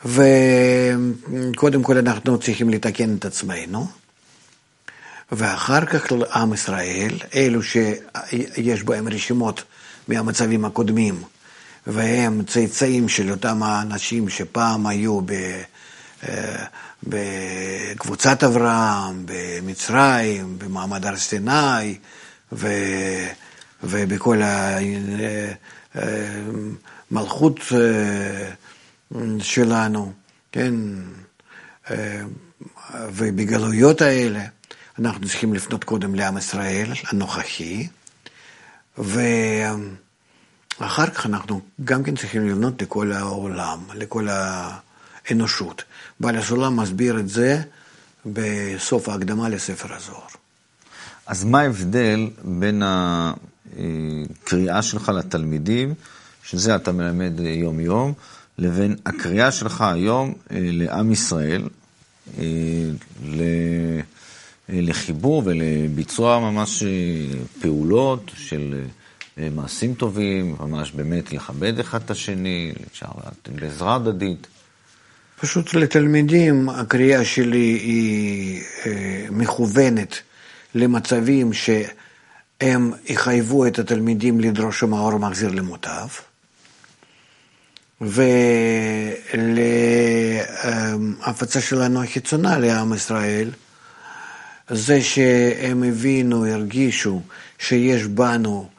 וקודם 0.05 1.83
כל 1.83 1.97
אנחנו 1.97 2.39
צריכים 2.39 2.69
לתקן 2.69 3.15
את 3.15 3.25
עצמנו, 3.25 3.87
ואחר 5.31 5.85
כך 5.85 6.11
עם 6.35 6.53
ישראל, 6.53 7.11
אלו 7.35 7.63
שיש 7.63 8.83
בהם 8.83 9.07
רשימות 9.07 9.63
מהמצבים 10.07 10.65
הקודמים, 10.65 11.23
והם 11.87 12.43
צאצאים 12.47 13.09
של 13.09 13.31
אותם 13.31 13.63
האנשים 13.63 14.29
שפעם 14.29 14.87
היו 14.87 15.21
ב... 15.21 15.31
אה, 16.27 16.65
בקבוצת 17.03 18.43
אברהם, 18.43 19.25
במצרים, 19.25 20.59
במעמד 20.59 21.05
הר 21.05 21.17
סיני 21.17 21.97
ו... 22.51 22.67
ובכל 23.83 24.41
המלכות 27.11 27.59
אה, 27.71 28.49
שלנו, 29.39 30.13
כן, 30.51 30.73
אה, 31.91 32.21
ובגלויות 32.93 34.01
האלה 34.01 34.45
אנחנו 34.99 35.27
צריכים 35.27 35.53
לפנות 35.53 35.83
קודם 35.83 36.15
לעם 36.15 36.37
ישראל 36.37 36.91
הנוכחי, 37.11 37.87
ו... 38.97 39.21
אחר 40.79 41.07
כך 41.07 41.25
אנחנו 41.25 41.61
גם 41.83 42.03
כן 42.03 42.15
צריכים 42.15 42.47
לבנות 42.47 42.81
לכל 42.81 43.11
העולם, 43.11 43.79
לכל 43.93 44.27
האנושות. 44.31 45.83
בעל 46.19 46.37
הסולם 46.37 46.79
מסביר 46.79 47.19
את 47.19 47.29
זה 47.29 47.61
בסוף 48.25 49.09
ההקדמה 49.09 49.49
לספר 49.49 49.93
הזוהר. 49.93 50.27
אז 51.25 51.43
מה 51.43 51.61
ההבדל 51.61 52.29
בין 52.43 52.83
הקריאה 53.75 54.81
שלך 54.81 55.09
לתלמידים, 55.09 55.93
שזה 56.43 56.75
אתה 56.75 56.91
מלמד 56.91 57.39
יום-יום, 57.39 58.13
לבין 58.57 58.95
הקריאה 59.05 59.51
שלך 59.51 59.81
היום 59.81 60.33
אה, 60.51 60.57
לעם 60.61 61.11
ישראל, 61.11 61.63
אה, 62.39 62.43
לחיבור 64.69 65.43
ולביצוע 65.45 66.39
ממש 66.39 66.83
אה, 66.83 66.89
פעולות 67.61 68.31
של 68.35 68.85
מעשים 69.55 69.93
טובים, 69.93 70.55
ממש 70.59 70.91
באמת 70.91 71.33
לכבד 71.33 71.79
אחד 71.79 72.01
את 72.01 72.11
השני, 72.11 72.71
בעזרה 73.47 73.95
הדדית. 73.95 74.47
פשוט 75.39 75.73
לתלמידים 75.73 76.69
הקריאה 76.69 77.25
שלי 77.25 77.79
היא 77.83 78.61
אה, 78.85 79.25
מכוונת 79.31 80.15
למצבים 80.75 81.51
שהם 81.53 82.91
יחייבו 83.05 83.67
את 83.67 83.79
התלמידים 83.79 84.39
לדרוש 84.39 84.79
שמאור 84.79 85.17
מחזיר 85.17 85.51
למוטב, 85.51 86.07
ולהפצה 90.51 91.61
שלנו 91.61 92.03
החיצונה 92.03 92.57
לעם 92.57 92.93
ישראל, 92.93 93.51
זה 94.69 95.01
שהם 95.03 95.83
הבינו, 95.83 96.45
הרגישו 96.45 97.21
שיש 97.59 98.03
בנו 98.03 98.69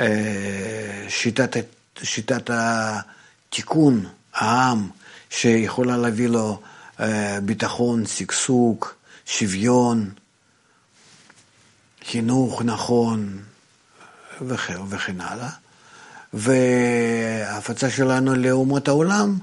אה, 0.00 1.06
שיטת, 1.08 1.56
שיטת 2.02 2.50
התיקון 2.52 4.06
העם, 4.34 4.88
שיכולה 5.30 5.96
להביא 5.96 6.28
לו 6.28 6.60
אה, 7.00 7.38
ביטחון, 7.42 8.06
שגשוג, 8.06 8.86
שוויון, 9.26 10.10
חינוך 12.04 12.62
נכון 12.62 13.42
וכן, 14.40 15.20
הלאה. 15.20 15.61
וההפצה 16.34 17.90
שלנו 17.90 18.34
לאומות 18.34 18.88
העולם 18.88 19.38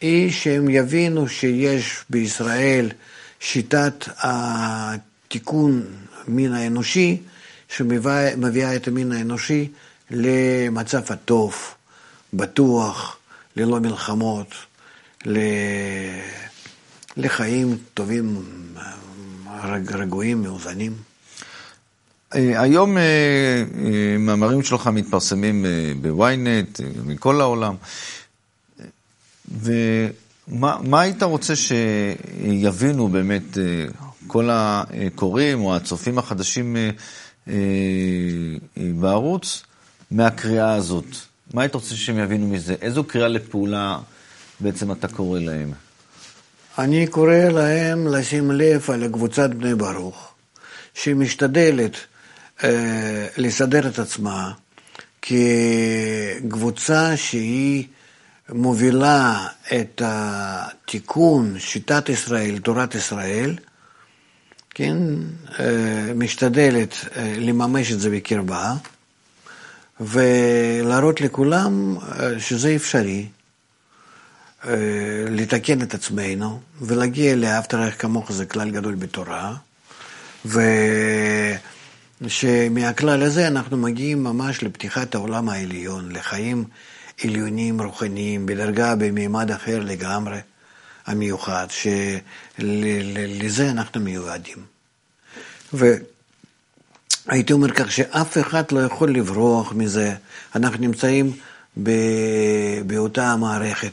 היא 0.00 0.32
שהם 0.32 0.68
יבינו 0.68 1.28
שיש 1.28 2.04
בישראל 2.10 2.90
שיטת 3.40 4.08
תיקון 5.28 5.82
מין 6.28 6.52
האנושי, 6.52 7.22
שמביאה 7.68 8.76
את 8.76 8.88
המין 8.88 9.12
האנושי 9.12 9.68
למצב 10.10 11.02
הטוב, 11.12 11.54
בטוח, 12.34 13.16
ללא 13.56 13.80
מלחמות, 13.80 14.54
לחיים 17.16 17.78
טובים, 17.94 18.44
רגועים, 19.92 20.42
מאוזנים. 20.42 21.09
אה, 22.34 22.62
היום 22.62 22.98
אה, 22.98 23.02
אה, 23.02 24.18
מאמרים 24.18 24.62
שלך 24.62 24.86
מתפרסמים 24.86 25.66
בוויינט, 26.00 26.80
מכל 27.04 27.40
העולם. 27.40 27.74
ומה 29.60 31.00
היית 31.00 31.22
רוצה 31.22 31.54
שיבינו 31.56 33.08
באמת 33.08 33.58
כל 34.26 34.48
הקוראים 34.52 35.64
או 35.64 35.76
הצופים 35.76 36.18
החדשים 36.18 36.76
בערוץ 38.76 39.62
מהקריאה 40.10 40.74
הזאת? 40.74 41.06
מה 41.54 41.62
היית 41.62 41.74
רוצה 41.74 41.94
שהם 41.94 42.18
יבינו 42.18 42.46
מזה? 42.46 42.74
איזו 42.80 43.04
קריאה 43.04 43.28
לפעולה 43.28 43.98
בעצם 44.60 44.92
אתה 44.92 45.08
קורא 45.08 45.40
להם? 45.40 45.72
אני 46.78 47.06
קורא 47.06 47.34
להם 47.34 48.06
לשים 48.06 48.50
לב 48.50 48.90
על 48.90 49.08
קבוצת 49.08 49.50
בני 49.50 49.74
ברוך, 49.74 50.32
שמשתדלת 50.94 51.96
לסדר 53.36 53.88
את 53.88 53.98
עצמה 53.98 54.52
כקבוצה 55.22 57.16
שהיא 57.16 57.86
מובילה 58.48 59.46
את 59.72 60.02
התיקון 60.04 61.58
שיטת 61.58 62.08
ישראל, 62.08 62.58
תורת 62.58 62.94
ישראל, 62.94 63.56
כן, 64.70 64.96
אה, 65.60 66.14
משתדלת 66.14 66.94
אה, 67.16 67.34
לממש 67.38 67.92
את 67.92 68.00
זה 68.00 68.10
בקרבה, 68.10 68.74
ולהראות 70.00 71.20
לכולם 71.20 71.96
שזה 72.38 72.76
אפשרי, 72.76 73.26
לתקן 75.28 75.82
את 75.82 75.94
עצמנו 75.94 76.60
ולהגיע 76.80 77.36
לאהבת 77.36 77.74
רעך 77.74 78.02
כמוך 78.02 78.32
זה 78.32 78.46
כלל 78.46 78.70
גדול 78.70 78.94
בתורה, 78.94 79.54
ו... 80.46 80.60
שמהכלל 82.28 83.22
הזה 83.22 83.48
אנחנו 83.48 83.76
מגיעים 83.76 84.24
ממש 84.24 84.62
לפתיחת 84.62 85.14
העולם 85.14 85.48
העליון, 85.48 86.12
לחיים 86.12 86.64
עליונים 87.24 87.80
רוחניים, 87.80 88.46
בדרגה, 88.46 88.94
במימד 88.96 89.50
אחר 89.50 89.78
לגמרי, 89.78 90.38
המיוחד, 91.06 91.66
שלזה 92.58 93.70
אנחנו 93.70 94.00
מיועדים. 94.00 94.58
והייתי 95.72 97.52
אומר 97.52 97.70
כך 97.70 97.92
שאף 97.92 98.38
אחד 98.38 98.72
לא 98.72 98.80
יכול 98.80 99.10
לברוח 99.10 99.72
מזה, 99.72 100.14
אנחנו 100.54 100.78
נמצאים 100.78 101.32
באותה 102.86 103.26
המערכת. 103.26 103.92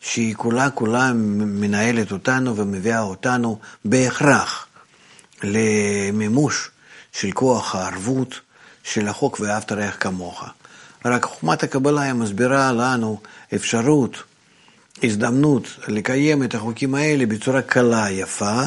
שהיא 0.00 0.34
כולה 0.34 0.70
כולה 0.70 1.12
מנהלת 1.14 2.12
אותנו 2.12 2.56
ומביאה 2.56 3.00
אותנו 3.00 3.58
בהכרח 3.84 4.66
למימוש 5.42 6.70
של 7.20 7.30
כוח 7.32 7.74
הערבות 7.74 8.40
של 8.82 9.08
החוק 9.08 9.40
ואהבת 9.40 9.72
רעך 9.72 9.96
כמוך. 10.00 10.44
רק 11.04 11.24
חוכמת 11.24 11.62
הקבלה 11.62 12.02
היא 12.02 12.12
מסבירה 12.12 12.72
לנו 12.72 13.20
אפשרות, 13.54 14.22
הזדמנות 15.02 15.68
לקיים 15.88 16.42
את 16.42 16.54
החוקים 16.54 16.94
האלה 16.94 17.26
בצורה 17.26 17.62
קלה, 17.62 18.10
יפה, 18.10 18.62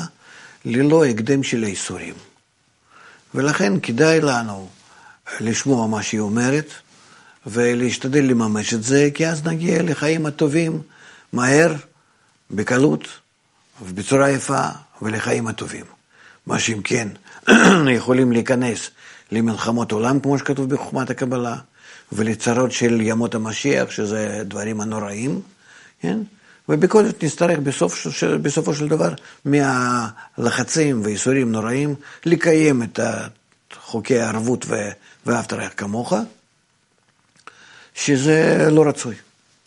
ללא 0.66 1.06
הקדם 1.06 1.44
של 1.44 1.64
האיסורים. 1.64 2.14
ולכן 3.36 3.80
כדאי 3.80 4.22
לנו 4.22 4.70
לשמוע 5.40 5.88
מה 5.88 6.04
שהיא 6.04 6.20
אומרת 6.20 6.68
ולהשתדל 7.46 8.24
לממש 8.24 8.74
את 8.74 8.84
זה, 8.84 9.10
כי 9.14 9.28
אז 9.28 9.44
נגיע 9.46 9.84
לחיים 9.84 10.26
הטובים 10.26 10.82
מהר, 11.34 11.74
בקלות 12.52 13.08
ובצורה 13.82 14.30
יפה 14.30 14.68
ולחיים 15.02 15.48
הטובים. 15.48 15.86
מה 16.48 16.60
שאם 16.60 16.82
כן, 16.84 17.08
יכולים 17.98 18.32
להיכנס 18.32 18.90
למלחמות 19.32 19.92
עולם, 19.92 20.20
כמו 20.20 20.40
שכתוב 20.40 20.70
בחוכמת 20.70 21.10
הקבלה, 21.10 21.56
ולצרות 22.12 22.72
של 22.72 23.02
ימות 23.02 23.36
המשיח, 23.36 23.92
שזה 23.92 24.42
דברים 24.46 24.82
הנוראים, 24.82 25.42
כן? 26.02 26.18
ובכל 26.70 27.06
זאת 27.06 27.24
נצטרך 27.24 27.60
בסוף, 27.60 28.08
בסופו 28.42 28.74
של 28.74 28.88
דבר 28.88 29.14
מהלחצים 29.46 31.02
ואיסורים 31.04 31.52
נוראים 31.52 31.96
לקיים 32.26 32.84
את 32.84 33.00
חוקי 33.74 34.20
הערבות 34.20 34.66
ואהבת 35.26 35.54
רעך 35.54 35.72
כמוך, 35.78 36.14
שזה 37.96 38.68
לא 38.72 38.88
רצוי. 38.88 39.16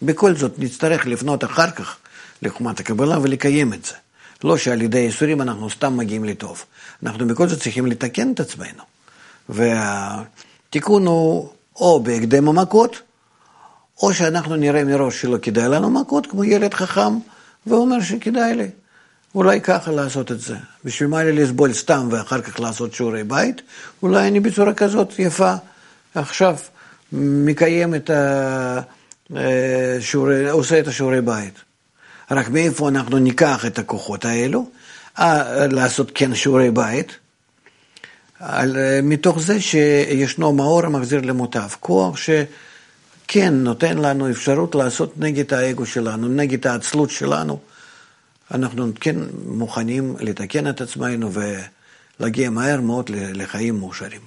בכל 0.02 0.34
זאת 0.34 0.58
נצטרך 0.58 1.06
לפנות 1.06 1.44
אחר 1.44 1.70
כך 1.70 1.96
לחוכמת 2.42 2.80
הקבלה 2.80 3.18
ולקיים 3.18 3.72
את 3.72 3.84
זה. 3.84 3.94
לא 4.44 4.56
שעל 4.56 4.82
ידי 4.82 4.98
ייסורים 4.98 5.40
אנחנו 5.40 5.70
סתם 5.70 5.96
מגיעים 5.96 6.24
לטוב. 6.24 6.64
אנחנו 7.02 7.26
בכל 7.26 7.48
זאת 7.48 7.60
צריכים 7.60 7.86
לתקן 7.86 8.32
את 8.32 8.40
עצמנו. 8.40 8.82
והתיקון 9.48 11.06
הוא 11.06 11.48
או 11.76 12.00
בהקדם 12.00 12.48
המכות, 12.48 13.00
או 14.02 14.14
שאנחנו 14.14 14.56
נראה 14.56 14.84
מראש 14.84 15.20
שלא 15.20 15.38
כדאי 15.42 15.68
לנו 15.68 15.90
מכות, 15.90 16.26
כמו 16.26 16.44
ילד 16.44 16.74
חכם, 16.74 17.18
ואומר 17.66 18.00
שכדאי 18.00 18.54
לי. 18.54 18.68
אולי 19.34 19.60
ככה 19.60 19.92
לעשות 19.92 20.32
את 20.32 20.40
זה. 20.40 20.56
בשביל 20.84 21.08
מה 21.08 21.24
לי 21.24 21.32
לסבול 21.32 21.72
סתם 21.72 22.08
ואחר 22.10 22.40
כך 22.40 22.60
לעשות 22.60 22.94
שיעורי 22.94 23.24
בית? 23.24 23.62
אולי 24.02 24.28
אני 24.28 24.40
בצורה 24.40 24.74
כזאת 24.74 25.18
יפה 25.18 25.54
עכשיו 26.14 26.56
מקיים 27.12 27.94
את 27.94 28.10
השיעורי, 29.30 30.50
עושה 30.50 30.80
את 30.80 30.88
השיעורי 30.88 31.20
בית. 31.20 31.54
רק 32.30 32.48
מאיפה 32.48 32.88
אנחנו 32.88 33.18
ניקח 33.18 33.66
את 33.66 33.78
הכוחות 33.78 34.24
האלו? 34.24 34.70
לעשות 35.70 36.10
כן 36.14 36.34
שיעורי 36.34 36.70
בית, 36.70 37.18
על, 38.38 38.76
מתוך 39.02 39.40
זה 39.40 39.60
שישנו 39.60 40.52
מאור 40.52 40.84
המחזיר 40.86 41.20
למוטב, 41.20 41.68
כוח 41.80 42.16
שכן 42.16 43.54
נותן 43.54 43.98
לנו 43.98 44.30
אפשרות 44.30 44.74
לעשות 44.74 45.18
נגד 45.18 45.54
האגו 45.54 45.86
שלנו, 45.86 46.28
נגד 46.28 46.66
העצלות 46.66 47.10
שלנו. 47.10 47.58
אנחנו 48.50 48.86
כן 49.00 49.16
מוכנים 49.46 50.16
לתקן 50.20 50.68
את 50.68 50.80
עצמנו 50.80 51.30
ולהגיע 52.20 52.50
מהר 52.50 52.80
מאוד 52.80 53.10
לחיים 53.12 53.78
מאושרים. 53.78 54.20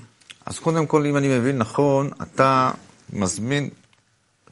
אז 0.46 0.60
קודם 0.60 0.86
כל, 0.86 1.06
אם 1.06 1.18
אני 1.18 1.40
מבין 1.40 1.58
נכון, 1.58 2.10
אתה 2.22 2.72
מזמין 3.14 3.70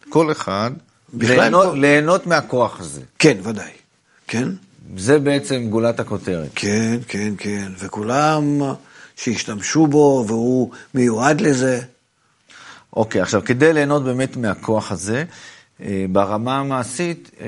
כל 0.10 0.32
אחד 0.32 0.72
ליהנות, 1.20 1.72
כל... 1.72 1.78
ליהנות 1.78 2.28
מהכוח 2.28 2.80
הזה. 2.80 3.02
כן, 3.20 3.38
ודאי. 3.44 3.72
כן. 4.28 4.50
זה 4.98 5.20
בעצם 5.20 5.68
גולת 5.70 6.00
הכותרת. 6.00 6.50
כן, 6.56 6.98
כן, 7.08 7.34
כן. 7.38 7.72
וכולם 7.80 8.62
שהשתמשו 9.16 9.88
בו 9.88 10.26
והוא 10.28 10.72
מיועד 10.94 11.42
לזה. 11.42 11.82
אוקיי, 12.96 13.22
עכשיו 13.22 13.42
כדי 13.46 13.74
ליהנות 13.74 14.04
באמת 14.04 14.38
מהכוח 14.38 14.92
הזה, 14.92 15.24
אה, 15.82 16.06
ברמה 16.12 16.60
המעשית, 16.60 17.32
אה, 17.42 17.48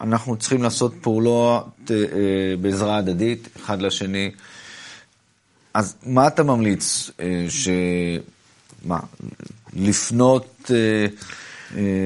אנחנו 0.00 0.36
צריכים 0.36 0.62
לעשות 0.62 0.94
פעולות 1.00 1.90
אה, 1.90 1.96
בעזרה 2.60 2.96
הדדית, 2.96 3.48
אחד 3.56 3.82
לשני. 3.82 4.30
אז 5.74 5.94
מה 6.06 6.26
אתה 6.26 6.42
ממליץ? 6.42 7.10
ש... 7.48 7.68
מה, 8.84 8.98
לפנות... 9.76 10.70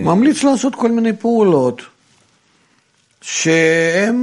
ממליץ 0.05 0.42
לעשות 0.42 0.74
כל 0.74 0.90
מיני 0.90 1.12
פעולות. 1.16 1.83
שהן, 3.24 4.16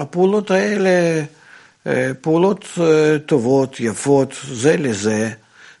הפעולות 0.00 0.50
האלה, 0.50 1.24
אה, 1.86 2.10
פעולות 2.20 2.64
אה, 2.80 3.18
טובות, 3.26 3.80
יפות, 3.80 4.34
זה 4.52 4.76
לזה, 4.76 5.30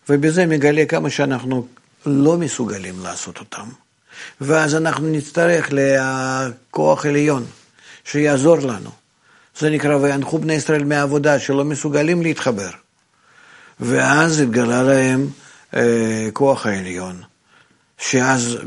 ובזה 0.08 0.46
מגלה 0.46 0.86
כמה 0.86 1.10
שאנחנו 1.10 1.66
לא 2.06 2.36
מסוגלים 2.36 2.94
לעשות 3.02 3.38
אותם. 3.38 3.68
ואז 4.40 4.74
אנחנו 4.74 5.08
נצטרך 5.08 5.70
לכוח 5.72 7.06
עליון 7.06 7.44
שיעזור 8.04 8.58
לנו. 8.58 8.90
זה 9.58 9.70
נקרא 9.70 9.96
וינחו 9.96 10.38
בני 10.38 10.54
ישראל 10.54 10.84
מהעבודה 10.84 11.38
שלא 11.38 11.64
מסוגלים 11.64 12.22
להתחבר. 12.22 12.70
ואז 13.80 14.40
התגלה 14.40 14.82
להם 14.82 15.28
אה, 15.74 16.28
כוח 16.32 16.66
העליון, 16.66 17.22
שאז 17.98 18.58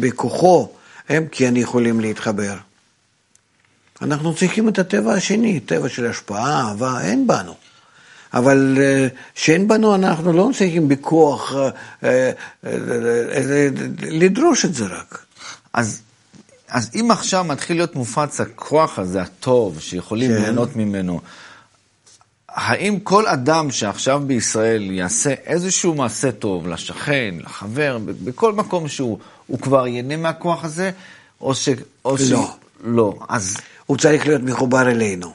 בכוחו 0.00 0.68
הם 1.08 1.26
כן 1.32 1.56
יכולים 1.56 2.00
להתחבר. 2.00 2.54
אנחנו 4.02 4.34
צריכים 4.34 4.68
את 4.68 4.78
הטבע 4.78 5.12
השני, 5.12 5.60
טבע 5.60 5.88
של 5.88 6.06
השפעה, 6.06 6.68
אהבה, 6.68 7.00
אין 7.00 7.26
בנו. 7.26 7.54
אבל 8.34 8.78
אה, 8.80 9.08
שאין 9.34 9.68
בנו, 9.68 9.94
אנחנו 9.94 10.32
לא 10.32 10.50
צריכים 10.52 10.88
בכוח 10.88 11.54
אה, 12.04 12.30
אה, 12.64 13.68
לדרוש 13.98 14.64
את 14.64 14.74
זה 14.74 14.84
רק. 14.86 15.24
אז, 15.72 16.02
אז 16.68 16.90
אם 16.94 17.10
עכשיו 17.10 17.44
מתחיל 17.44 17.76
להיות 17.76 17.94
מופץ 17.94 18.40
הכוח 18.40 18.98
הזה, 18.98 19.22
הטוב, 19.22 19.80
שיכולים 19.80 20.30
כן. 20.30 20.36
ליהנות 20.36 20.76
ממנו, 20.76 21.20
האם 22.56 22.98
כל 23.00 23.26
אדם 23.26 23.70
שעכשיו 23.70 24.22
בישראל 24.26 24.90
יעשה 24.90 25.34
איזשהו 25.46 25.94
מעשה 25.94 26.32
טוב 26.32 26.68
לשכן, 26.68 27.34
לחבר, 27.38 27.98
בכל 28.24 28.52
מקום 28.52 28.88
שהוא, 28.88 29.18
הוא 29.46 29.58
כבר 29.58 29.86
ייהנה 29.86 30.16
מהכוח 30.16 30.64
הזה, 30.64 30.90
או 31.40 31.54
ש... 31.54 31.68
או 32.04 32.18
ש... 32.18 32.30
לא. 32.30 32.50
לא. 32.84 33.14
אז 33.28 33.56
הוא 33.86 33.96
צריך 33.96 34.26
להיות 34.26 34.42
מחובר 34.42 34.88
אלינו. 34.90 35.32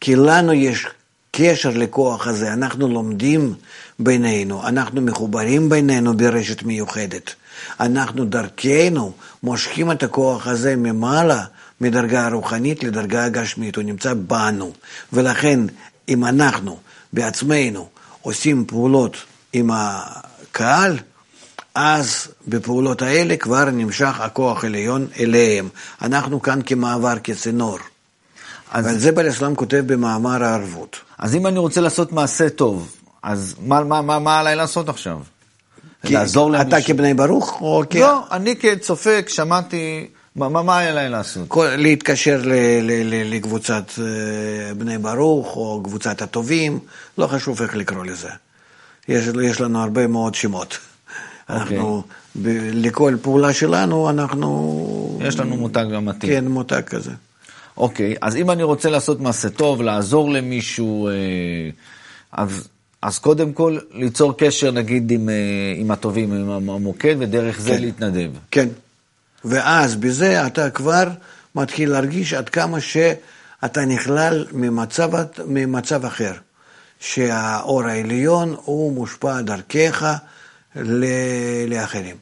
כי 0.00 0.16
לנו 0.16 0.52
יש 0.52 0.86
קשר 1.30 1.70
לכוח 1.70 2.26
הזה, 2.26 2.52
אנחנו 2.52 2.88
לומדים 2.88 3.54
בינינו, 3.98 4.68
אנחנו 4.68 5.00
מחוברים 5.00 5.68
בינינו 5.68 6.16
ברשת 6.16 6.62
מיוחדת. 6.62 7.34
אנחנו 7.80 8.24
דרכנו 8.24 9.12
מושכים 9.42 9.92
את 9.92 10.02
הכוח 10.02 10.46
הזה 10.46 10.76
ממעלה, 10.76 11.44
מדרגה 11.80 12.26
הרוחנית 12.26 12.84
לדרגה 12.84 13.24
הגשמית, 13.24 13.76
הוא 13.76 13.84
נמצא 13.84 14.14
בנו. 14.14 14.72
ולכן, 15.12 15.60
אם 16.08 16.24
אנחנו 16.24 16.78
בעצמנו 17.12 17.88
עושים 18.22 18.64
פעולות 18.66 19.16
עם 19.52 19.70
הקהל, 19.74 20.98
אז 21.74 22.28
בפעולות 22.48 23.02
האלה 23.02 23.36
כבר 23.36 23.64
נמשך 23.64 24.20
הכוח 24.20 24.64
העליון 24.64 25.06
אליהם. 25.20 25.68
אנחנו 26.02 26.42
כאן 26.42 26.60
כמעבר, 26.66 27.14
כצינור. 27.24 27.78
אז- 28.70 28.86
ועל 28.86 28.98
זה 28.98 29.12
בעל 29.12 29.26
הסלאם 29.28 29.54
כותב 29.54 29.82
במאמר 29.86 30.44
הערבות. 30.44 30.96
אז 31.18 31.34
אם 31.34 31.46
אני 31.46 31.58
רוצה 31.58 31.80
לעשות 31.80 32.12
מעשה 32.12 32.48
טוב, 32.50 32.92
אז 33.22 33.54
מה, 33.62 33.84
מה, 33.84 34.02
מה, 34.02 34.18
מה 34.18 34.38
עליי 34.40 34.56
לעשות 34.56 34.88
עכשיו? 34.88 35.18
כי 36.06 36.12
לעזור 36.14 36.50
למישהו? 36.50 36.68
אתה 36.68 36.86
כבני 36.86 37.14
ברוך 37.14 37.60
או 37.60 37.82
כ... 37.90 37.94
לא, 37.96 38.22
אני 38.30 38.56
כצופה, 38.56 39.10
שמעתי, 39.28 40.06
מה, 40.36 40.48
מה, 40.48 40.62
מה 40.62 40.78
עליי 40.78 41.08
לעשות? 41.08 41.48
כל- 41.48 41.68
להתקשר 41.76 42.40
ל- 42.44 42.52
ל- 42.82 43.02
ל- 43.14 43.34
לקבוצת 43.34 43.84
אה, 43.98 44.74
בני 44.74 44.98
ברוך 44.98 45.56
או 45.56 45.80
קבוצת 45.84 46.22
הטובים, 46.22 46.78
לא 47.18 47.26
חשוב 47.26 47.62
איך 47.62 47.76
לקרוא 47.76 48.04
לזה. 48.04 48.28
יש, 49.08 49.24
יש 49.42 49.60
לנו 49.60 49.82
הרבה 49.82 50.06
מאוד 50.06 50.34
שמות. 50.34 50.78
אנחנו, 51.50 52.02
ב- 52.42 52.70
לכל 52.72 53.16
פעולה 53.22 53.52
שלנו, 53.52 54.10
אנחנו... 54.10 55.20
יש 55.24 55.38
לנו 55.40 55.56
מותג 55.56 55.84
גם 55.94 56.04
מתאים. 56.04 56.32
כן, 56.32 56.48
מותג 56.48 56.82
כזה. 56.86 57.10
אוקיי, 57.76 58.14
אז 58.20 58.36
אם 58.36 58.50
אני 58.50 58.62
רוצה 58.62 58.90
לעשות 58.90 59.20
מעשה 59.20 59.48
טוב, 59.50 59.82
לעזור 59.82 60.30
למישהו, 60.30 61.08
אה, 61.08 61.12
אז, 62.32 62.68
אז 63.02 63.18
קודם 63.18 63.52
כל 63.52 63.78
ליצור 63.92 64.36
קשר 64.36 64.70
נגיד 64.70 65.10
עם, 65.10 65.28
אה, 65.28 65.34
עם 65.76 65.90
הטובים, 65.90 66.32
עם 66.32 66.70
המוקד, 66.70 67.16
ודרך 67.18 67.60
זה 67.60 67.70
כן. 67.70 67.80
להתנדב. 67.80 68.30
כן. 68.50 68.68
ואז 69.44 69.96
בזה 69.96 70.46
אתה 70.46 70.70
כבר 70.70 71.08
מתחיל 71.54 71.90
להרגיש 71.90 72.34
עד 72.34 72.48
כמה 72.48 72.80
שאתה 72.80 73.84
נכלל 73.86 74.46
ממצב, 74.52 75.10
ממצב 75.46 76.04
אחר. 76.04 76.32
שהאור 77.00 77.84
העליון 77.84 78.56
הוא 78.64 78.92
מושפע 78.92 79.40
דרכך 79.40 80.16
ל- 80.76 81.04
לאחרים. 81.68 82.16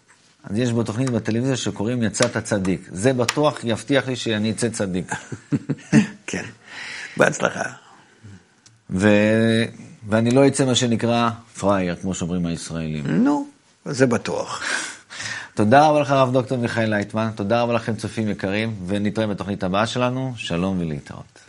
אז 0.45 0.59
יש 0.59 0.73
בתוכנית 0.73 1.11
בטלוויזיה 1.11 1.57
שקוראים 1.57 2.03
יצאת 2.03 2.37
צדיק. 2.37 2.89
זה 2.93 3.13
בטוח 3.13 3.65
יבטיח 3.65 4.09
לי 4.09 4.17
שאני 4.17 4.51
אצא 4.51 4.69
צדיק. 4.69 5.15
כן. 6.27 6.45
בהצלחה. 7.17 7.63
ו... 8.91 9.09
ואני 10.09 10.31
לא 10.31 10.47
אצא 10.49 10.65
מה 10.65 10.75
שנקרא 10.75 11.31
פראייר, 11.59 11.97
כמו 11.97 12.15
שאומרים 12.15 12.47
הישראלים. 12.47 13.07
נו, 13.07 13.47
זה 13.85 14.07
בטוח. 14.07 14.63
תודה 15.59 15.89
רבה 15.89 16.01
לך, 16.01 16.11
הרב 16.11 16.33
דוקטור 16.33 16.59
מיכאל 16.59 16.91
לייטמן, 16.91 17.31
תודה 17.35 17.63
רבה 17.63 17.73
לכם, 17.73 17.95
צופים 17.95 18.29
יקרים, 18.29 18.75
ונתראה 18.87 19.27
בתוכנית 19.27 19.63
הבאה 19.63 19.87
שלנו. 19.87 20.33
שלום 20.37 20.81
ולהתראות. 20.81 21.48